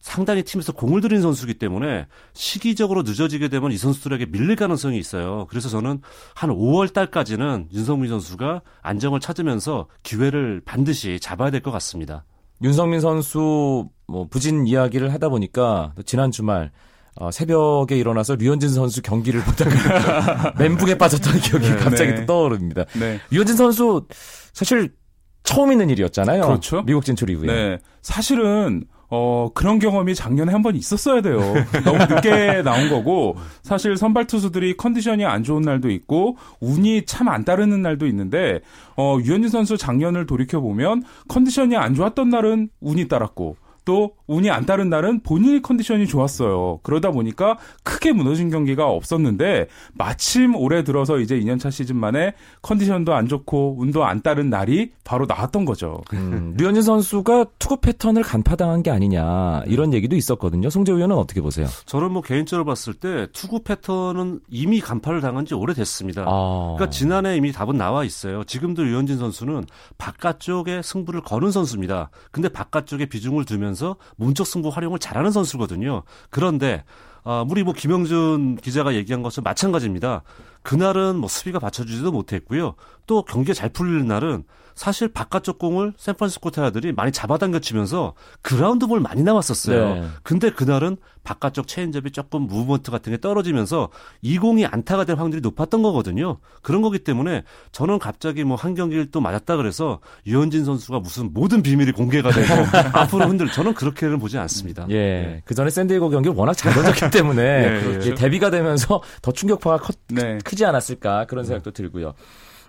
상당히 0.00 0.42
팀에서 0.42 0.72
공을 0.72 1.02
들인 1.02 1.20
선수기 1.20 1.54
때문에 1.54 2.06
시기적으로 2.32 3.02
늦어지게 3.02 3.48
되면 3.48 3.70
이 3.70 3.76
선수들에게 3.76 4.26
밀릴 4.26 4.56
가능성이 4.56 4.98
있어요. 4.98 5.46
그래서 5.50 5.68
저는 5.68 6.00
한 6.34 6.50
5월 6.50 6.92
달까지는 6.92 7.68
윤성민 7.72 8.08
선수가 8.08 8.62
안정을 8.82 9.20
찾으면서 9.20 9.88
기회를 10.02 10.62
반드시 10.64 11.20
잡아야 11.20 11.50
될 11.50 11.60
것 11.60 11.70
같습니다. 11.70 12.24
윤성민 12.62 13.00
선수 13.00 13.88
뭐 14.06 14.26
부진 14.28 14.66
이야기를 14.66 15.12
하다 15.12 15.28
보니까 15.28 15.94
지난 16.04 16.30
주말 16.30 16.70
어, 17.16 17.30
새벽에 17.30 17.96
일어나서 17.98 18.36
류현진 18.36 18.70
선수 18.70 19.02
경기를 19.02 19.42
보다가 19.42 20.54
멘붕에 20.58 20.96
빠졌던 20.96 21.40
기억이 21.40 21.68
네, 21.68 21.76
갑자기 21.76 22.12
네. 22.12 22.26
떠오릅니다. 22.26 22.84
네. 22.98 23.20
류현진 23.30 23.56
선수 23.56 24.06
사실 24.52 24.92
처음 25.42 25.72
있는 25.72 25.90
일이었잖아요. 25.90 26.42
그렇죠. 26.42 26.82
미국 26.82 27.04
진출 27.04 27.30
이후에. 27.30 27.46
네. 27.46 27.78
사실은 28.02 28.84
어, 29.10 29.50
그런 29.54 29.78
경험이 29.78 30.14
작년에 30.14 30.52
한 30.52 30.62
번 30.62 30.76
있었어야 30.76 31.20
돼요. 31.20 31.38
너무 31.84 31.98
늦게 31.98 32.62
나온 32.64 32.88
거고, 32.90 33.36
사실 33.62 33.96
선발 33.96 34.26
투수들이 34.26 34.76
컨디션이 34.76 35.24
안 35.24 35.42
좋은 35.42 35.62
날도 35.62 35.90
있고, 35.90 36.36
운이 36.60 37.06
참 37.06 37.28
안 37.28 37.44
따르는 37.44 37.82
날도 37.82 38.06
있는데, 38.06 38.60
어, 38.96 39.18
유현진 39.22 39.48
선수 39.50 39.76
작년을 39.76 40.26
돌이켜보면, 40.26 41.02
컨디션이 41.28 41.76
안 41.76 41.94
좋았던 41.94 42.28
날은 42.28 42.68
운이 42.80 43.08
따랐고, 43.08 43.56
또 43.90 44.12
운이 44.28 44.50
안 44.50 44.66
따른 44.66 44.88
날은 44.88 45.24
본인의 45.24 45.62
컨디션이 45.62 46.06
좋았어요. 46.06 46.78
그러다 46.84 47.10
보니까 47.10 47.58
크게 47.82 48.12
무너진 48.12 48.48
경기가 48.48 48.86
없었는데 48.86 49.66
마침 49.94 50.54
올해 50.54 50.84
들어서 50.84 51.18
이제 51.18 51.36
2년차 51.40 51.72
시즌 51.72 51.96
만에 51.96 52.34
컨디션도 52.62 53.12
안 53.12 53.26
좋고 53.26 53.74
운도 53.80 54.04
안 54.04 54.22
따른 54.22 54.48
날이 54.48 54.92
바로 55.02 55.26
나왔던 55.26 55.64
거죠. 55.64 56.02
음, 56.12 56.54
류현진 56.56 56.84
선수가 56.84 57.46
투구 57.58 57.78
패턴을 57.78 58.22
간파당한 58.22 58.84
게 58.84 58.92
아니냐 58.92 59.64
이런 59.66 59.92
얘기도 59.92 60.14
있었거든요. 60.14 60.70
송재 60.70 60.92
의원은 60.92 61.16
어떻게 61.16 61.40
보세요? 61.40 61.66
저는 61.86 62.12
뭐 62.12 62.22
개인적으로 62.22 62.64
봤을 62.64 62.94
때 62.94 63.26
투구 63.32 63.64
패턴은 63.64 64.38
이미 64.50 64.78
간파를 64.80 65.20
당한 65.20 65.46
지 65.46 65.54
오래됐습니다. 65.54 66.26
아. 66.28 66.74
그러니까 66.76 66.90
지난해 66.90 67.36
이미 67.36 67.50
답은 67.50 67.76
나와 67.76 68.04
있어요. 68.04 68.44
지금도 68.44 68.84
류현진 68.84 69.18
선수는 69.18 69.64
바깥쪽에 69.98 70.82
승부를 70.82 71.22
거는 71.22 71.50
선수입니다. 71.50 72.10
근데 72.30 72.48
바깥쪽에 72.48 73.06
비중을 73.06 73.44
두면서 73.46 73.79
문적 74.16 74.46
승부 74.46 74.68
활용을 74.68 74.98
잘하는 74.98 75.30
선수거든요. 75.30 76.02
그런데 76.30 76.84
아, 77.24 77.44
우리 77.48 77.62
뭐 77.62 77.74
김영준 77.74 78.56
기자가 78.56 78.94
얘기한 78.94 79.22
것은 79.22 79.42
마찬가지입니다. 79.42 80.22
그날은 80.62 81.16
뭐 81.16 81.28
수비가 81.28 81.58
받쳐주지도 81.58 82.12
못했고요. 82.12 82.74
또 83.06 83.24
경기가 83.24 83.54
잘 83.54 83.68
풀리는 83.70 84.06
날은 84.06 84.44
사실 84.76 85.08
바깥쪽 85.08 85.58
공을 85.58 85.92
샌프란시스코 85.98 86.50
타야들이 86.52 86.92
많이 86.92 87.12
잡아당겨 87.12 87.58
치면서 87.58 88.14
그라운드 88.40 88.86
볼 88.86 89.00
많이 89.00 89.22
나왔었어요. 89.22 89.94
네. 89.94 90.04
근데 90.22 90.50
그날은 90.50 90.96
바깥쪽 91.22 91.68
체인점이 91.68 92.12
조금 92.12 92.42
무브먼트 92.46 92.90
같은 92.90 93.12
게 93.12 93.20
떨어지면서 93.20 93.90
이 94.22 94.38
공이 94.38 94.64
안타가 94.64 95.04
될 95.04 95.16
확률이 95.18 95.42
높았던 95.42 95.82
거거든요. 95.82 96.38
그런 96.62 96.80
거기 96.80 96.98
때문에 97.00 97.42
저는 97.72 97.98
갑자기 97.98 98.42
뭐 98.44 98.56
한 98.56 98.74
경기를 98.74 99.10
또 99.10 99.20
맞았다 99.20 99.56
그래서 99.56 100.00
유현진 100.26 100.64
선수가 100.64 101.00
무슨 101.00 101.30
모든 101.34 101.62
비밀이 101.62 101.92
공개가 101.92 102.30
되고 102.30 102.54
앞으로 102.98 103.26
흔들 103.26 103.50
저는 103.50 103.74
그렇게는 103.74 104.18
보지 104.18 104.38
않습니다. 104.38 104.86
예. 104.88 104.94
네. 104.94 105.42
그 105.44 105.54
전에 105.54 105.68
샌디에고 105.68 106.08
경기를 106.08 106.34
워낙 106.34 106.54
잘 106.54 106.72
던졌기 106.72 107.10
때문에 107.12 107.42
네, 107.70 107.80
그렇죠. 107.82 108.14
데뷔가 108.14 108.48
되면서 108.50 109.02
더 109.20 109.30
충격파가 109.32 109.78
컸, 109.78 109.98
네. 110.08 110.38
크지 110.50 110.64
않았을까 110.66 111.26
그런 111.26 111.44
생각도 111.44 111.70
들고요. 111.70 112.14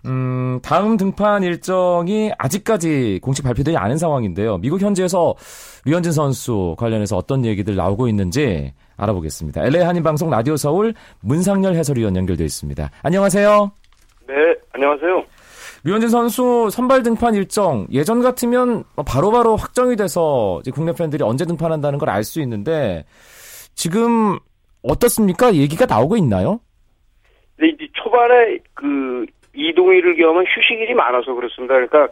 음, 0.06 0.60
다음 0.64 0.98
등판 0.98 1.44
일정이 1.44 2.32
아직까지 2.38 3.20
공식 3.22 3.44
발표되지 3.44 3.78
않은 3.78 3.98
상황인데요. 3.98 4.58
미국 4.58 4.82
현지에서 4.82 5.36
류현진 5.86 6.12
선수 6.12 6.76
관련해서 6.78 7.18
어떤 7.18 7.46
얘기들 7.46 7.76
나오고 7.76 8.08
있는지 8.08 8.74
알아보겠습니다. 8.98 9.64
LA 9.66 9.82
한인방송 9.84 10.30
라디오 10.30 10.56
서울 10.58 10.94
문상열 11.22 11.76
해설위원 11.76 12.16
연결되어 12.16 12.46
있습니다. 12.46 12.90
안녕하세요. 13.04 13.72
네, 14.28 14.34
안녕하세요. 14.74 15.24
류현진 15.84 16.10
선수 16.10 16.70
선발 16.72 17.02
등판 17.04 17.34
일정 17.36 17.88
예전 17.92 18.22
같으면 18.22 18.84
바로바로 19.06 19.32
바로 19.32 19.56
확정이 19.56 19.96
돼서 19.96 20.62
국내 20.74 20.94
팬들이 20.94 21.24
언제 21.24 21.46
등판한다는 21.46 21.98
걸 22.00 22.10
알 22.10 22.24
수 22.24 22.40
있는데 22.42 23.06
지금 23.76 24.38
어떻습니까? 24.84 25.54
얘기가 25.56 25.86
나오고 25.86 26.18
있나요? 26.18 26.60
네, 27.62 27.68
이제 27.68 27.88
초반에 27.94 28.58
그 28.74 29.26
이동일을 29.54 30.16
경험한 30.16 30.46
휴식일이 30.48 30.96
많아서 30.96 31.36
그렇습니다. 31.36 31.76
그러니까 31.76 32.08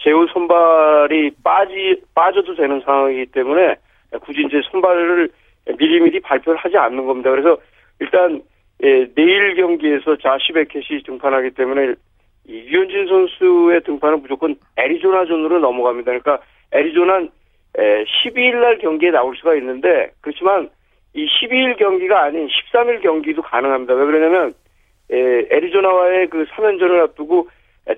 제우 0.00 0.26
선발이 0.26 1.30
빠지 1.42 2.02
빠져도 2.14 2.54
되는 2.54 2.82
상황이기 2.84 3.32
때문에 3.32 3.76
굳이 4.20 4.42
이제 4.42 4.60
선발을 4.70 5.30
미리미리 5.78 6.20
발표를 6.20 6.58
하지 6.58 6.76
않는 6.76 7.06
겁니다. 7.06 7.30
그래서 7.30 7.56
일단 7.98 8.42
예, 8.82 9.08
내일 9.14 9.54
경기에서 9.56 10.16
조시 10.16 10.52
베켓이 10.52 11.02
등판하기 11.04 11.50
때문에 11.52 11.94
이 12.46 12.52
류현진 12.52 13.06
선수의 13.06 13.82
등판은 13.84 14.20
무조건 14.20 14.54
애리조나 14.76 15.24
전으로 15.24 15.60
넘어갑니다. 15.60 16.10
그러니까 16.10 16.40
애리조나 16.72 17.26
12일 17.74 18.56
날 18.56 18.78
경기에 18.78 19.12
나올 19.12 19.34
수가 19.36 19.54
있는데 19.54 20.10
그렇지만 20.20 20.68
이 21.14 21.26
12일 21.26 21.78
경기가 21.78 22.24
아닌 22.24 22.48
13일 22.48 23.02
경기도 23.02 23.40
가능합니다. 23.40 23.94
왜 23.94 24.04
그러냐면 24.04 24.52
에, 25.12 25.46
애리조나와의 25.50 26.28
그 26.28 26.46
3연전을 26.46 27.00
앞두고 27.00 27.48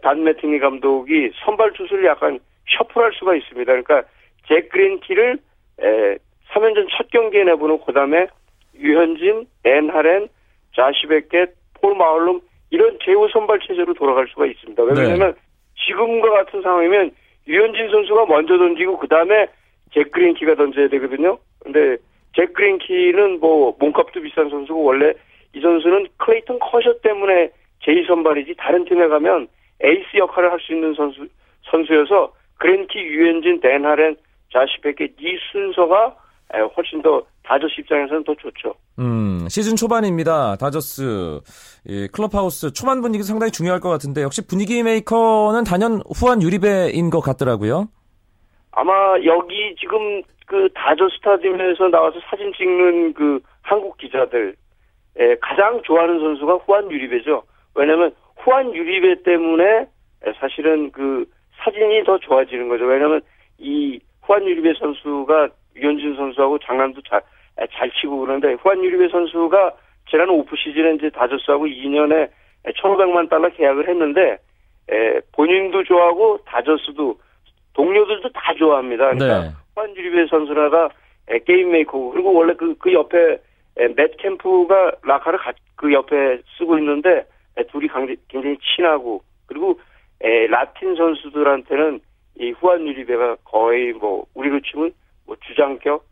돈 0.01 0.25
매팅리 0.25 0.59
감독이 0.59 1.31
선발 1.45 1.73
투수를 1.73 2.07
약간 2.07 2.39
shuffle할 2.77 3.13
수가 3.15 3.35
있습니다. 3.35 3.71
그러니까 3.71 4.03
잭 4.47 4.69
그린키를 4.71 5.39
에, 5.81 6.17
3연전 6.53 6.89
첫 6.97 7.11
경기에 7.11 7.45
내보는 7.45 7.81
그 7.85 7.93
다음에 7.93 8.27
류현진, 8.79 9.47
댄 9.65 9.91
하렌, 9.91 10.29
조시 10.75 11.07
베켓, 11.07 11.55
폴 11.81 11.95
마홀름 11.97 12.41
이런 12.71 12.99
제5 13.03 13.29
선발 13.31 13.61
체제로 13.61 13.93
돌아갈 13.95 14.27
수가 14.29 14.47
있습니다. 14.47 14.83
왜냐하면 14.83 15.35
네. 15.35 15.41
지금과 15.87 16.31
같은 16.31 16.63
상황이면 16.63 17.11
류현진 17.47 17.91
선수가 17.91 18.27
먼저 18.27 18.57
던지고 18.57 18.99
그 18.99 19.09
다음에 19.09 19.47
잭 19.93 20.11
그린키가 20.11 20.55
던져야 20.55 20.89
되거든요. 20.89 21.39
근데 21.59 21.97
잭 22.35 22.53
그린키는 22.55 23.41
뭐 23.41 23.77
몸값도 23.79 24.23
비싼 24.23 24.49
선수고 24.49 24.85
원래 24.85 25.13
이 25.55 25.61
선수는 25.61 26.07
클레이턴 26.17 26.59
커셔 26.59 26.93
때문에 27.03 27.51
제2 27.85 28.07
선발이지 28.07 28.55
다른 28.59 28.85
팀에 28.85 29.09
가면 29.09 29.49
에이스 29.83 30.17
역할을 30.17 30.51
할 30.53 30.61
수 30.61 30.73
있는 30.73 30.95
선수 30.95 31.27
선수여서 31.71 32.33
그레인키, 32.59 32.99
류현진, 32.99 33.61
댄 33.61 33.83
하렌, 33.83 34.17
조시 34.53 34.80
베켓 34.80 35.15
이 35.19 35.39
순서가 35.51 36.17
훨씬 36.77 37.01
더 37.03 37.23
다저스 37.45 37.81
입장에서는 37.81 38.25
더 38.25 38.35
좋죠. 38.35 38.75
음, 38.99 39.47
시즌 39.49 39.75
초반입니다. 39.75 40.57
다저스 40.57 41.41
예, 41.89 42.07
클럽하우스 42.09 42.73
초반 42.73 43.01
분위기 43.01 43.25
상당히 43.25 43.51
중요할 43.51 43.81
것 43.81 43.89
같은데 43.89 44.23
역시 44.23 44.47
분위기 44.47 44.83
메이커는 44.83 45.65
단연 45.65 46.03
후안 46.15 46.43
유리베인 46.43 47.11
것 47.11 47.21
같더라고요. 47.21 47.89
아마 48.73 48.93
여기 49.25 49.75
지금 49.81 50.23
그 50.47 50.69
다저 50.75 51.09
스타디움에서 51.17 51.89
나와서 51.89 52.19
사진 52.29 52.53
찍는 52.53 53.15
그 53.15 53.41
한국 53.63 53.97
기자들 53.97 54.55
에, 55.19 55.37
가장 55.41 55.83
좋아하는 55.83 56.19
선수가 56.21 56.55
후한 56.55 56.91
유리배죠. 56.91 57.43
왜냐하면 57.75 58.15
후한 58.39 58.75
유리배 58.75 59.23
때문에 59.23 59.87
사실은 60.39 60.91
그 60.91 61.27
사진이 61.63 62.05
더 62.05 62.19
좋아지는 62.19 62.69
거죠. 62.69 62.85
왜냐하면 62.85 63.21
이 63.59 64.01
후한 64.23 64.45
유리배 64.47 64.75
선수가 64.79 65.49
유현진 65.77 66.17
선수하고 66.17 66.59
장난도 66.59 67.03
잘, 67.09 67.23
잘 67.73 67.91
치고 67.91 68.21
그러는데 68.21 68.55
후한 68.55 68.83
유리배 68.83 69.09
선수가 69.09 69.75
지난 70.11 70.29
오프 70.31 70.57
시즌에 70.57 70.95
이제 70.95 71.11
다저스하고 71.11 71.67
2년에 71.67 72.31
1,500만 72.65 73.29
달러 73.29 73.49
계약을 73.51 73.89
했는데 73.89 74.39
에, 74.91 75.21
본인도 75.33 75.85
좋아하고 75.85 76.39
다저스도 76.45 77.19
동료들도 77.75 78.31
다 78.33 78.55
좋아합니다. 78.59 79.15
그러니까 79.15 79.41
네. 79.43 79.51
후한 79.75 79.97
유리배 79.97 80.27
선수라가 80.29 80.91
게임 81.47 81.71
메이커고 81.71 82.11
그리고 82.11 82.35
원래 82.35 82.55
그, 82.55 82.75
그 82.79 82.93
옆에 82.93 83.39
맷 83.77 84.17
캠프가 84.19 84.93
라커를 85.03 85.39
그 85.77 85.93
옆에 85.93 86.43
쓰고 86.57 86.79
있는데 86.79 87.27
둘이 87.71 87.89
굉장히 88.29 88.57
친하고 88.75 89.23
그리고 89.47 89.79
라틴 90.51 90.95
선수들한테는 90.97 92.01
이 92.39 92.51
후안 92.53 92.87
유리베가 92.87 93.37
거의 93.45 93.93
뭐 93.93 94.25
우리로 94.35 94.61
치면 94.61 94.93
뭐 95.27 95.37
주장격 95.47 96.05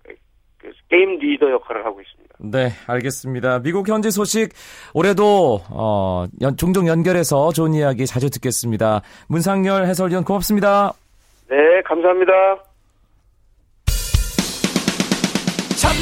그 0.59 0.71
게임 0.89 1.19
리더 1.19 1.51
역할을 1.51 1.85
하고 1.85 2.01
있습니다. 2.01 2.35
네, 2.39 2.69
알겠습니다. 2.87 3.61
미국 3.61 3.89
현지 3.89 4.11
소식 4.11 4.51
올해도 4.95 5.61
어, 5.71 6.27
연, 6.43 6.57
종종 6.57 6.87
연결해서 6.87 7.53
좋은 7.53 7.75
이야기 7.75 8.07
자주 8.07 8.31
듣겠습니다. 8.31 9.03
문상열 9.29 9.85
해설위원 9.87 10.25
고맙습니다. 10.25 10.93
네, 11.49 11.83
감사합니다. 11.83 12.70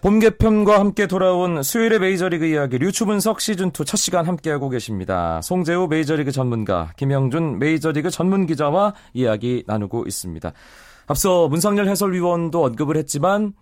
봄 0.00 0.20
개편과 0.20 0.78
함께 0.78 1.08
돌아온 1.08 1.60
수요일의 1.60 1.98
메이저리그 1.98 2.46
이야기 2.46 2.78
류추 2.78 3.04
분석 3.04 3.38
시즌2 3.38 3.84
첫 3.84 3.96
시간 3.96 4.26
함께하고 4.26 4.68
계십니다. 4.68 5.40
송재우 5.42 5.88
메이저리그 5.88 6.30
전문가, 6.30 6.92
김영준 6.96 7.58
메이저리그 7.58 8.08
전문 8.10 8.46
기자와 8.46 8.94
이야기 9.12 9.64
나누고 9.66 10.04
있습니다. 10.06 10.52
앞서 11.08 11.48
문상열 11.48 11.88
해설위원도 11.88 12.64
언급을 12.64 12.96
했지만 12.96 13.54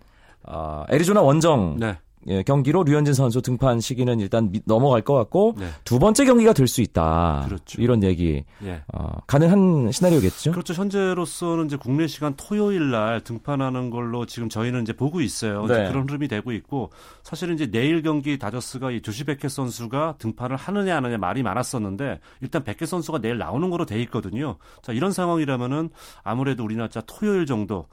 어, 0.43 0.85
애리조나 0.91 1.21
원정 1.23 1.77
네. 1.79 1.97
예, 2.27 2.43
경기로 2.43 2.83
류현진 2.83 3.13
선수 3.13 3.41
등판 3.41 3.79
시기는 3.79 4.19
일단 4.19 4.51
넘어갈 4.65 5.01
것 5.01 5.13
같고 5.13 5.55
네. 5.57 5.67
두 5.85 5.97
번째 5.99 6.25
경기가 6.25 6.53
될 6.53 6.67
수 6.67 6.81
있다. 6.81 7.43
그렇죠. 7.45 7.81
이런 7.81 8.03
얘기 8.03 8.43
예. 8.65 8.81
어, 8.93 9.13
가능한 9.27 9.91
시나리오겠죠. 9.91 10.51
그렇죠. 10.51 10.73
현재로서는 10.73 11.67
이제 11.67 11.77
국내 11.77 12.07
시간 12.07 12.33
토요일 12.35 12.91
날 12.91 13.21
등판하는 13.21 13.89
걸로 13.89 14.25
지금 14.25 14.49
저희는 14.49 14.81
이제 14.81 14.91
보고 14.93 15.21
있어요. 15.21 15.65
네. 15.65 15.73
이제 15.73 15.87
그런 15.87 16.03
흐름이 16.03 16.27
되고 16.27 16.51
있고 16.51 16.89
사실은 17.23 17.55
이제 17.55 17.71
내일 17.71 18.01
경기 18.01 18.37
다저스가 18.37 18.91
이 18.91 19.01
조시 19.01 19.23
베켓 19.23 19.49
선수가 19.49 20.15
등판을 20.17 20.57
하느냐 20.57 20.97
안 20.97 21.05
하느냐 21.05 21.17
말이 21.17 21.43
많았었는데 21.43 22.19
일단 22.41 22.63
베켓 22.63 22.89
선수가 22.89 23.19
내일 23.19 23.37
나오는 23.37 23.69
거로 23.69 23.85
돼 23.85 24.01
있거든요. 24.01 24.57
자 24.81 24.91
이런 24.91 25.13
상황이라면은 25.13 25.89
아무래도 26.23 26.63
우리나라 26.65 26.89
토요일 27.05 27.45
정도 27.45 27.87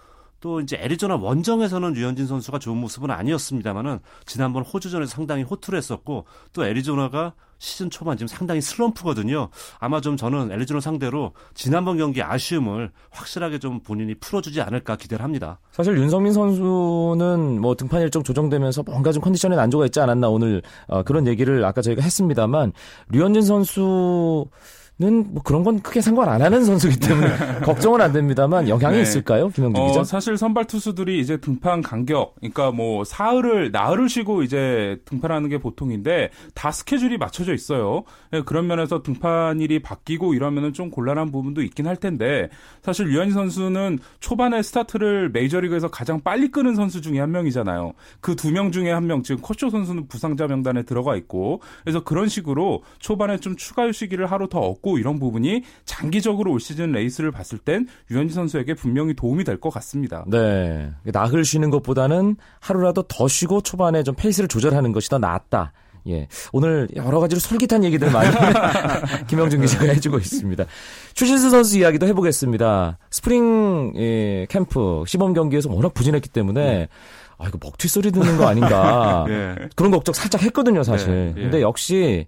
또 0.45 0.61
이제 0.61 0.77
애리조나 0.79 1.17
원정에서는 1.17 1.97
유현진 1.97 2.27
선수가 2.27 2.59
좋은 2.59 2.77
모습은 2.77 3.11
아니었습니다만은 3.11 4.01
지난번 4.27 4.63
호주전에서 4.63 5.11
상당히 5.11 5.43
호투를 5.43 5.79
했었고 5.79 6.27
또 6.53 6.67
애리조나가 6.67 7.33
시즌 7.57 7.89
초반 7.89 8.19
지금 8.19 8.29
상당히 8.29 8.61
슬럼프거든요. 8.61 9.49
아마 9.79 10.03
좀 10.03 10.19
저는 10.19 10.53
애리조나 10.53 10.81
상대로 10.81 11.33
지난번 11.55 11.97
경기 11.97 12.23
아쉬움을 12.23 12.91
확실하게 13.09 13.59
좀 13.59 13.81
본인이 13.81 14.15
풀어주지 14.17 14.61
않을까 14.61 14.97
기대를 14.97 15.25
합니다. 15.25 15.61
사실 15.71 15.97
윤성민 15.97 16.35
선수는 16.35 17.63
뭐 17.63 17.75
등판 17.75 18.03
일정 18.03 18.23
조정되면서 18.23 18.83
뭔가 18.83 19.13
좀 19.13 19.23
컨디션에 19.23 19.57
난조가 19.57 19.87
있지 19.87 19.99
않았나 20.01 20.29
오늘 20.29 20.61
어, 20.89 21.03
그런 21.05 21.27
얘기를 21.27 21.65
아까 21.65 21.81
저희가 21.81 22.03
했습니다만 22.03 22.75
류현진 23.09 23.41
선수 23.41 23.81
는 23.81 24.84
뭐 24.97 25.43
그런 25.43 25.65
건 25.65 25.81
크게 25.81 26.01
상관 26.01 26.29
안 26.29 26.41
하는 26.41 26.65
선수기 26.65 27.01
때문에 27.01 27.27
걱정은 27.67 28.01
안 28.01 28.13
됩니다만 28.13 28.69
영향이 28.69 28.97
네. 28.97 29.03
있을까요, 29.03 29.49
김영준 29.49 29.83
어, 29.83 29.87
기자? 29.89 30.05
사실 30.05 30.37
선발 30.37 30.67
투수들이 30.67 31.19
이제 31.19 31.37
등판 31.37 31.83
간격, 31.83 32.37
그러니까 32.37 32.71
뭐 32.71 33.03
사흘을 33.03 33.73
나흘을 33.73 34.09
쉬고 34.09 34.45
이제 34.45 35.01
등판하는 35.05 35.49
게 35.49 35.59
보통인데 35.59 36.31
다 36.55 36.71
스케줄이 36.71 37.19
맞춰져 37.19 37.55
있어요. 37.55 38.05
네, 38.31 38.43
그런 38.43 38.69
면에서 38.69 39.03
등판일이 39.03 39.83
바뀌고 39.83 40.33
이러면은 40.35 40.73
좀 40.73 40.91
곤란한 40.91 41.33
부분도 41.33 41.63
있긴 41.63 41.89
할 41.89 41.97
텐데 41.97 42.49
사실 42.83 43.09
류현진 43.09 43.35
선수는 43.35 43.99
초반에 44.21 44.63
스타트를 44.63 45.31
메이저리그에서 45.31 45.89
가장 45.89 46.21
빨리 46.23 46.53
끄는 46.53 46.77
선수 46.77 47.01
중에 47.01 47.19
한 47.19 47.33
명이잖아요. 47.33 47.95
그 48.21 48.37
두 48.37 48.51
명 48.53 48.71
중에 48.71 48.93
한 48.93 49.05
명 49.09 49.23
지금 49.25 49.43
커쇼 49.43 49.71
선수는 49.71 50.07
부상자 50.07 50.47
명단에 50.47 50.85
들어가 50.85 51.17
있고 51.17 51.61
그래서 51.83 52.05
그런 52.05 52.29
식으로 52.29 52.83
초반에 53.01 53.39
좀 53.39 53.57
추가 53.57 53.87
휴식기를 53.89 54.27
하루 54.31 54.49
더 54.49 54.61
얻고 54.61 54.84
없고 54.85 54.99
이런 54.99 55.19
부분이 55.19 55.63
장기적으로 55.87 56.53
올 56.53 56.61
시즌 56.61 56.93
레이스를 56.93 57.31
봤을 57.31 57.59
땐 57.59 57.89
류현진 58.11 58.35
선수에게 58.35 58.75
분명히 58.75 59.15
도움이 59.15 59.43
될 59.43 59.55
것 59.59 59.71
같습니다. 59.71 60.25
네. 60.27 60.91
나흘 61.05 61.45
쉬는 61.45 61.71
것보다는 61.71 62.37
하루라도 62.61 63.03
더 63.05 63.27
쉬고 63.29 63.63
초반에 63.63 64.03
좀 64.03 64.15
페이스를 64.15 64.49
조절하는 64.49 64.93
것이 64.93 65.09
더 65.09 65.19
낫다. 65.19 65.73
예. 66.09 66.29
오늘 66.53 66.87
여러 66.97 67.19
가지로 67.21 67.39
솔깃한 67.41 67.83
얘기들 67.85 68.11
많이 68.11 68.31
김영준 69.27 69.63
기자가 69.63 69.85
해주고 69.87 70.19
있습니다. 70.19 70.65
추신수 71.15 71.49
선수 71.49 71.79
이야기도 71.79 72.07
해보겠습니다. 72.09 72.99
스프링 73.11 73.95
예, 73.97 74.47
캠프 74.51 75.05
시범 75.07 75.33
경기에서 75.33 75.71
워낙 75.73 75.95
부진했기 75.95 76.29
때문에 76.29 76.63
네. 76.63 76.89
아 77.39 77.49
이거 77.49 77.59
먹튀 77.63 77.89
소리 77.89 78.11
듣는 78.13 78.37
거 78.37 78.47
아닌가 78.47 79.25
예. 79.31 79.55
그런 79.77 79.91
걱정 79.93 80.13
살짝 80.13 80.43
했거든요 80.43 80.83
사실. 80.83 81.09
예. 81.11 81.35
예. 81.39 81.43
근데 81.43 81.63
역시 81.63 82.27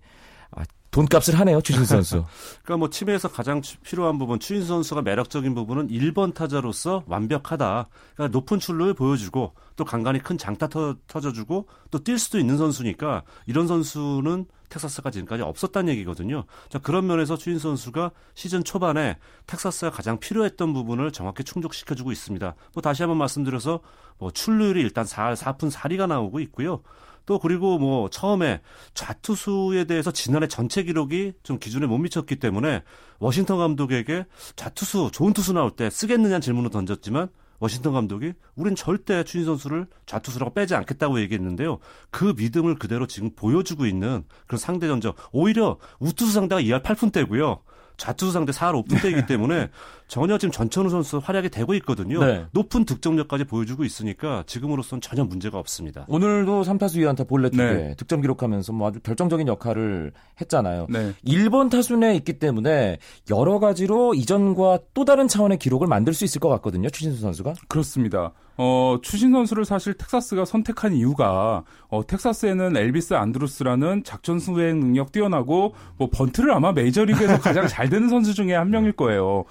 돈값을 0.96 1.38
하네요, 1.40 1.60
추신수 1.60 1.90
선수. 1.94 2.24
그러니까 2.62 2.76
뭐 2.78 2.88
팀에서 2.90 3.28
가장 3.28 3.60
필요한 3.82 4.18
부분, 4.18 4.40
추신수 4.40 4.66
선수가 4.68 5.02
매력적인 5.02 5.54
부분은 5.54 5.88
1번 5.88 6.32
타자로서 6.34 7.04
완벽하다. 7.06 7.88
그러니까 8.14 8.38
높은 8.38 8.58
출루율을 8.58 8.94
보여주고 8.94 9.52
또 9.76 9.84
간간히 9.84 10.20
큰 10.20 10.38
장타 10.38 10.68
터, 10.68 10.96
터져주고 11.06 11.66
또 11.90 11.98
뛸 11.98 12.18
수도 12.18 12.38
있는 12.38 12.56
선수니까 12.56 13.22
이런 13.46 13.66
선수는 13.66 14.46
텍사스가 14.68 15.10
지금까지 15.10 15.42
없었다는 15.42 15.92
얘기거든요. 15.92 16.44
자, 16.68 16.78
그런 16.78 17.06
면에서 17.06 17.36
추신수 17.36 17.58
선수가 17.58 18.10
시즌 18.34 18.64
초반에 18.64 19.16
텍사스가 19.46 19.90
가장 19.90 20.18
필요했던 20.18 20.72
부분을 20.72 21.12
정확히 21.12 21.44
충족시켜주고 21.44 22.10
있습니다. 22.10 22.54
뭐 22.72 22.82
다시 22.82 23.02
한번 23.02 23.18
말씀드려서 23.18 23.80
뭐 24.18 24.30
출루율이 24.30 24.80
일단 24.80 25.04
4, 25.04 25.34
4푼 25.34 25.70
4리가 25.70 26.08
나오고 26.08 26.40
있고요. 26.40 26.80
또 27.26 27.38
그리고 27.38 27.78
뭐 27.78 28.08
처음에 28.08 28.60
좌투수에 28.94 29.84
대해서 29.84 30.10
지난해 30.10 30.46
전체 30.48 30.82
기록이 30.82 31.34
좀 31.42 31.58
기준에 31.58 31.86
못 31.86 31.98
미쳤기 31.98 32.36
때문에 32.36 32.82
워싱턴 33.18 33.58
감독에게 33.58 34.24
좌투수 34.54 35.10
좋은 35.12 35.32
투수 35.32 35.52
나올 35.52 35.70
때 35.72 35.90
쓰겠느냐는 35.90 36.40
질문을 36.40 36.70
던졌지만 36.70 37.28
워싱턴 37.58 37.92
감독이 37.92 38.34
우린 38.54 38.74
절대 38.76 39.24
추진 39.24 39.44
선수를 39.44 39.86
좌투수라고 40.06 40.54
빼지 40.54 40.74
않겠다고 40.74 41.20
얘기했는데요. 41.20 41.78
그 42.10 42.34
믿음을 42.36 42.76
그대로 42.76 43.06
지금 43.06 43.30
보여주고 43.34 43.86
있는 43.86 44.24
그런 44.46 44.58
상대 44.58 44.86
전적. 44.86 45.16
오히려 45.32 45.78
우투수 45.98 46.32
상대가 46.32 46.60
2할 46.60 46.82
8푼 46.82 47.12
대고요. 47.12 47.62
좌투수 47.96 48.32
상대 48.32 48.52
4할 48.52 48.84
5푼 48.84 49.00
대이기 49.02 49.26
때문에 49.26 49.70
전혀 50.08 50.38
지금 50.38 50.52
전천후 50.52 50.88
선수 50.88 51.18
활약이 51.18 51.50
되고 51.50 51.74
있거든요. 51.74 52.24
네. 52.24 52.46
높은 52.52 52.84
득점력까지 52.84 53.44
보여주고 53.44 53.84
있으니까 53.84 54.44
지금으로선 54.46 55.00
전혀 55.00 55.24
문제가 55.24 55.58
없습니다. 55.58 56.04
오늘도 56.08 56.62
3타수 56.62 56.96
2안타 56.96 57.26
볼넷 57.26 57.50
투 57.50 57.56
네. 57.58 57.94
득점 57.96 58.20
기록하면서 58.20 58.72
뭐 58.72 58.88
아주 58.88 59.00
결정적인 59.00 59.48
역할을 59.48 60.12
했잖아요. 60.40 60.86
네. 60.88 61.12
1번 61.24 61.70
타순에 61.70 62.14
있기 62.16 62.38
때문에 62.38 62.98
여러 63.30 63.58
가지로 63.58 64.14
이전과 64.14 64.80
또 64.94 65.04
다른 65.04 65.26
차원의 65.28 65.58
기록을 65.58 65.86
만들 65.86 66.14
수 66.14 66.24
있을 66.24 66.40
것 66.40 66.48
같거든요. 66.48 66.88
추신수 66.88 67.20
선수가. 67.20 67.54
그렇습니다. 67.68 68.32
어, 68.58 68.98
추신수 69.02 69.32
선수를 69.32 69.64
사실 69.64 69.94
텍사스가 69.94 70.44
선택한 70.44 70.94
이유가 70.94 71.64
어, 71.88 72.06
텍사스에는 72.06 72.76
엘비스 72.76 73.14
안드루스라는 73.14 74.02
작전 74.04 74.38
수행 74.38 74.80
능력 74.80 75.12
뛰어나고 75.12 75.74
뭐 75.98 76.08
번트를 76.10 76.52
아마 76.52 76.72
메이저리그에서 76.72 77.38
가장 77.40 77.66
잘 77.66 77.90
대는 77.90 78.08
선수 78.08 78.34
중에 78.34 78.54
한 78.54 78.70
명일 78.70 78.92
거예요. 78.92 79.44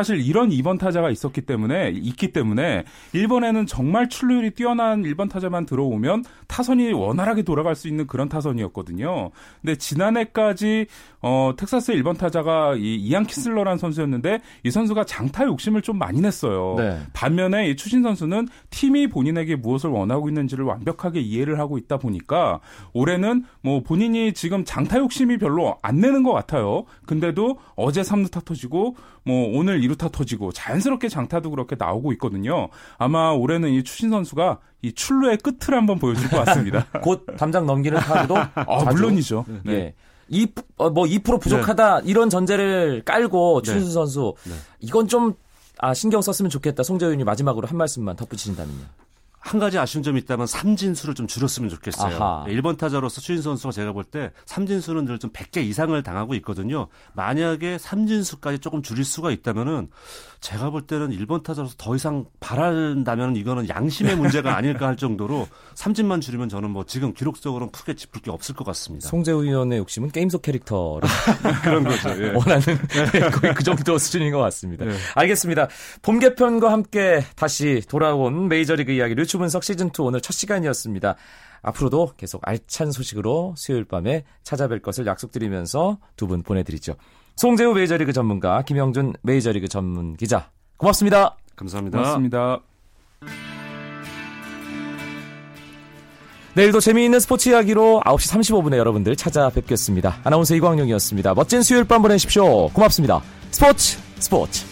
사실 0.00 0.26
이런 0.26 0.48
2번 0.48 0.78
타자가 0.78 1.10
있었기 1.10 1.42
때문에 1.42 1.90
있기 1.94 2.32
때문에 2.32 2.84
1번에는 3.12 3.66
정말 3.66 4.08
출루율이 4.08 4.52
뛰어난 4.52 5.02
1번 5.02 5.28
타자만 5.28 5.66
들어오면 5.66 6.24
타선이 6.46 6.94
원활하게 6.94 7.42
돌아갈 7.42 7.74
수 7.74 7.86
있는 7.86 8.06
그런 8.06 8.30
타선이었거든요. 8.30 9.30
근데 9.60 9.76
지난해까지 9.76 10.86
어, 11.20 11.52
텍사스 11.54 11.92
의 11.92 12.02
1번 12.02 12.16
타자가 12.16 12.76
이 12.76 12.94
이안 12.96 13.26
키슬러라는 13.26 13.76
선수였는데 13.76 14.40
이 14.64 14.70
선수가 14.70 15.04
장타 15.04 15.44
욕심을 15.44 15.82
좀 15.82 15.98
많이 15.98 16.22
냈어요. 16.22 16.76
네. 16.78 16.98
반면에 17.12 17.68
이 17.68 17.76
추신 17.76 18.02
선수는 18.02 18.48
팀이 18.70 19.08
본인에게 19.08 19.56
무엇을 19.56 19.90
원하고 19.90 20.30
있는지를 20.30 20.64
완벽하게 20.64 21.20
이해를 21.20 21.58
하고 21.58 21.76
있다 21.76 21.98
보니까 21.98 22.60
올해는 22.94 23.44
뭐 23.60 23.82
본인이 23.82 24.32
지금 24.32 24.64
장타 24.64 24.96
욕심이 24.96 25.36
별로 25.36 25.76
안 25.82 26.00
내는 26.00 26.22
것 26.22 26.32
같아요. 26.32 26.84
근데도 27.04 27.58
어제 27.76 28.00
3루타 28.00 28.46
터지고 28.46 28.96
뭐 29.24 29.58
오늘 29.58 29.80
2루타 29.80 30.12
터지고 30.12 30.52
자연스럽게 30.52 31.08
장타도 31.08 31.50
그렇게 31.50 31.76
나오고 31.78 32.12
있거든요. 32.12 32.68
아마 32.98 33.30
올해는 33.30 33.70
이 33.70 33.84
추신 33.84 34.10
선수가 34.10 34.58
이 34.82 34.92
출루의 34.92 35.38
끝을 35.38 35.74
한번 35.74 35.98
보여줄 35.98 36.28
것 36.30 36.44
같습니다. 36.44 36.86
곧 37.02 37.26
담장 37.36 37.66
넘기는 37.66 37.98
타구도 37.98 38.36
아, 38.54 38.84
물론이죠. 38.90 39.44
네. 39.64 39.72
네. 39.72 39.94
2, 40.28 40.46
어, 40.76 40.90
뭐 40.90 41.04
2% 41.04 41.40
부족하다 41.40 42.02
네. 42.02 42.10
이런 42.10 42.30
전제를 42.30 43.02
깔고 43.04 43.62
네. 43.62 43.80
선수 43.80 44.34
네. 44.44 44.52
이건 44.78 45.08
좀 45.08 45.34
아, 45.78 45.94
신경 45.94 46.20
썼으면 46.20 46.50
좋겠다. 46.50 46.82
송재윤이 46.82 47.24
마지막으로 47.24 47.66
한 47.66 47.76
말씀만 47.76 48.16
덧붙이신다면요. 48.16 48.84
한 49.40 49.58
가지 49.58 49.78
아쉬운 49.78 50.02
점이 50.04 50.20
있다면 50.20 50.46
삼진수를 50.46 51.14
좀 51.14 51.26
줄였으면 51.26 51.70
좋겠어요. 51.70 52.16
아하. 52.16 52.44
1번 52.48 52.76
타자로서 52.78 53.20
추인 53.22 53.40
선수가 53.42 53.72
제가 53.72 53.92
볼 53.92 54.04
때 54.04 54.30
삼진수는 54.46 55.04
늘 55.06 55.18
좀 55.18 55.30
100개 55.32 55.58
이상을 55.64 56.00
당하고 56.02 56.34
있거든요. 56.36 56.88
만약에 57.14 57.78
삼진수까지 57.78 58.58
조금 58.60 58.82
줄일 58.82 59.04
수가 59.04 59.30
있다면은 59.30 59.88
제가 60.40 60.70
볼 60.70 60.82
때는 60.82 61.10
1번 61.10 61.42
타자로서 61.42 61.74
더 61.78 61.94
이상 61.96 62.24
바란다면 62.40 63.36
이거는 63.36 63.68
양심의 63.68 64.16
문제가 64.16 64.56
아닐까 64.56 64.86
할 64.86 64.96
정도로 64.96 65.46
삼진만 65.74 66.20
줄이면 66.20 66.48
저는 66.48 66.70
뭐 66.70 66.84
지금 66.86 67.12
기록적으로는 67.12 67.70
크게 67.72 67.94
짚을 67.94 68.22
게 68.22 68.30
없을 68.30 68.54
것 68.54 68.64
같습니다. 68.64 69.08
송재우 69.08 69.44
의원의 69.44 69.78
욕심은 69.78 70.10
게임 70.10 70.28
속 70.30 70.42
캐릭터를 70.42 71.08
그런 71.62 71.84
거죠. 71.84 72.08
예. 72.22 72.30
원하는 72.36 72.62
네, 73.12 73.20
거의 73.30 73.54
그 73.54 73.62
정도 73.62 73.98
수준인 73.98 74.32
것 74.32 74.38
같습니다. 74.38 74.86
예. 74.86 74.92
알겠습니다. 75.14 75.68
봄 76.02 76.18
개편과 76.18 76.70
함께 76.72 77.24
다시 77.36 77.82
돌아온 77.88 78.48
메이저리그 78.48 78.92
이야기를 78.92 79.26
추 79.30 79.38
분석 79.38 79.62
시즌2 79.62 80.04
오늘 80.04 80.20
첫 80.20 80.32
시간이었습니다. 80.32 81.14
앞으로도 81.62 82.14
계속 82.16 82.42
알찬 82.44 82.90
소식으로 82.90 83.54
수요일 83.56 83.84
밤에 83.84 84.24
찾아뵐 84.42 84.82
것을 84.82 85.06
약속드리면서 85.06 85.98
두 86.16 86.26
분 86.26 86.42
보내드리죠. 86.42 86.96
송재우 87.36 87.72
메이저리그 87.74 88.12
전문가, 88.12 88.62
김영준 88.62 89.14
메이저리그 89.22 89.68
전문 89.68 90.16
기자. 90.16 90.50
고맙습니다. 90.78 91.36
감사합니다. 91.54 91.98
고맙습니다. 91.98 92.58
내일도 96.54 96.80
재미있는 96.80 97.20
스포츠 97.20 97.50
이야기로 97.50 98.02
9시 98.04 98.40
35분에 98.40 98.76
여러분들 98.78 99.14
찾아뵙겠습니다. 99.14 100.18
아나운서 100.24 100.56
이광용이었습니다. 100.56 101.34
멋진 101.34 101.62
수요일 101.62 101.84
밤 101.84 102.02
보내십시오. 102.02 102.68
고맙습니다. 102.70 103.22
스포츠 103.52 103.96
스포츠 104.18 104.66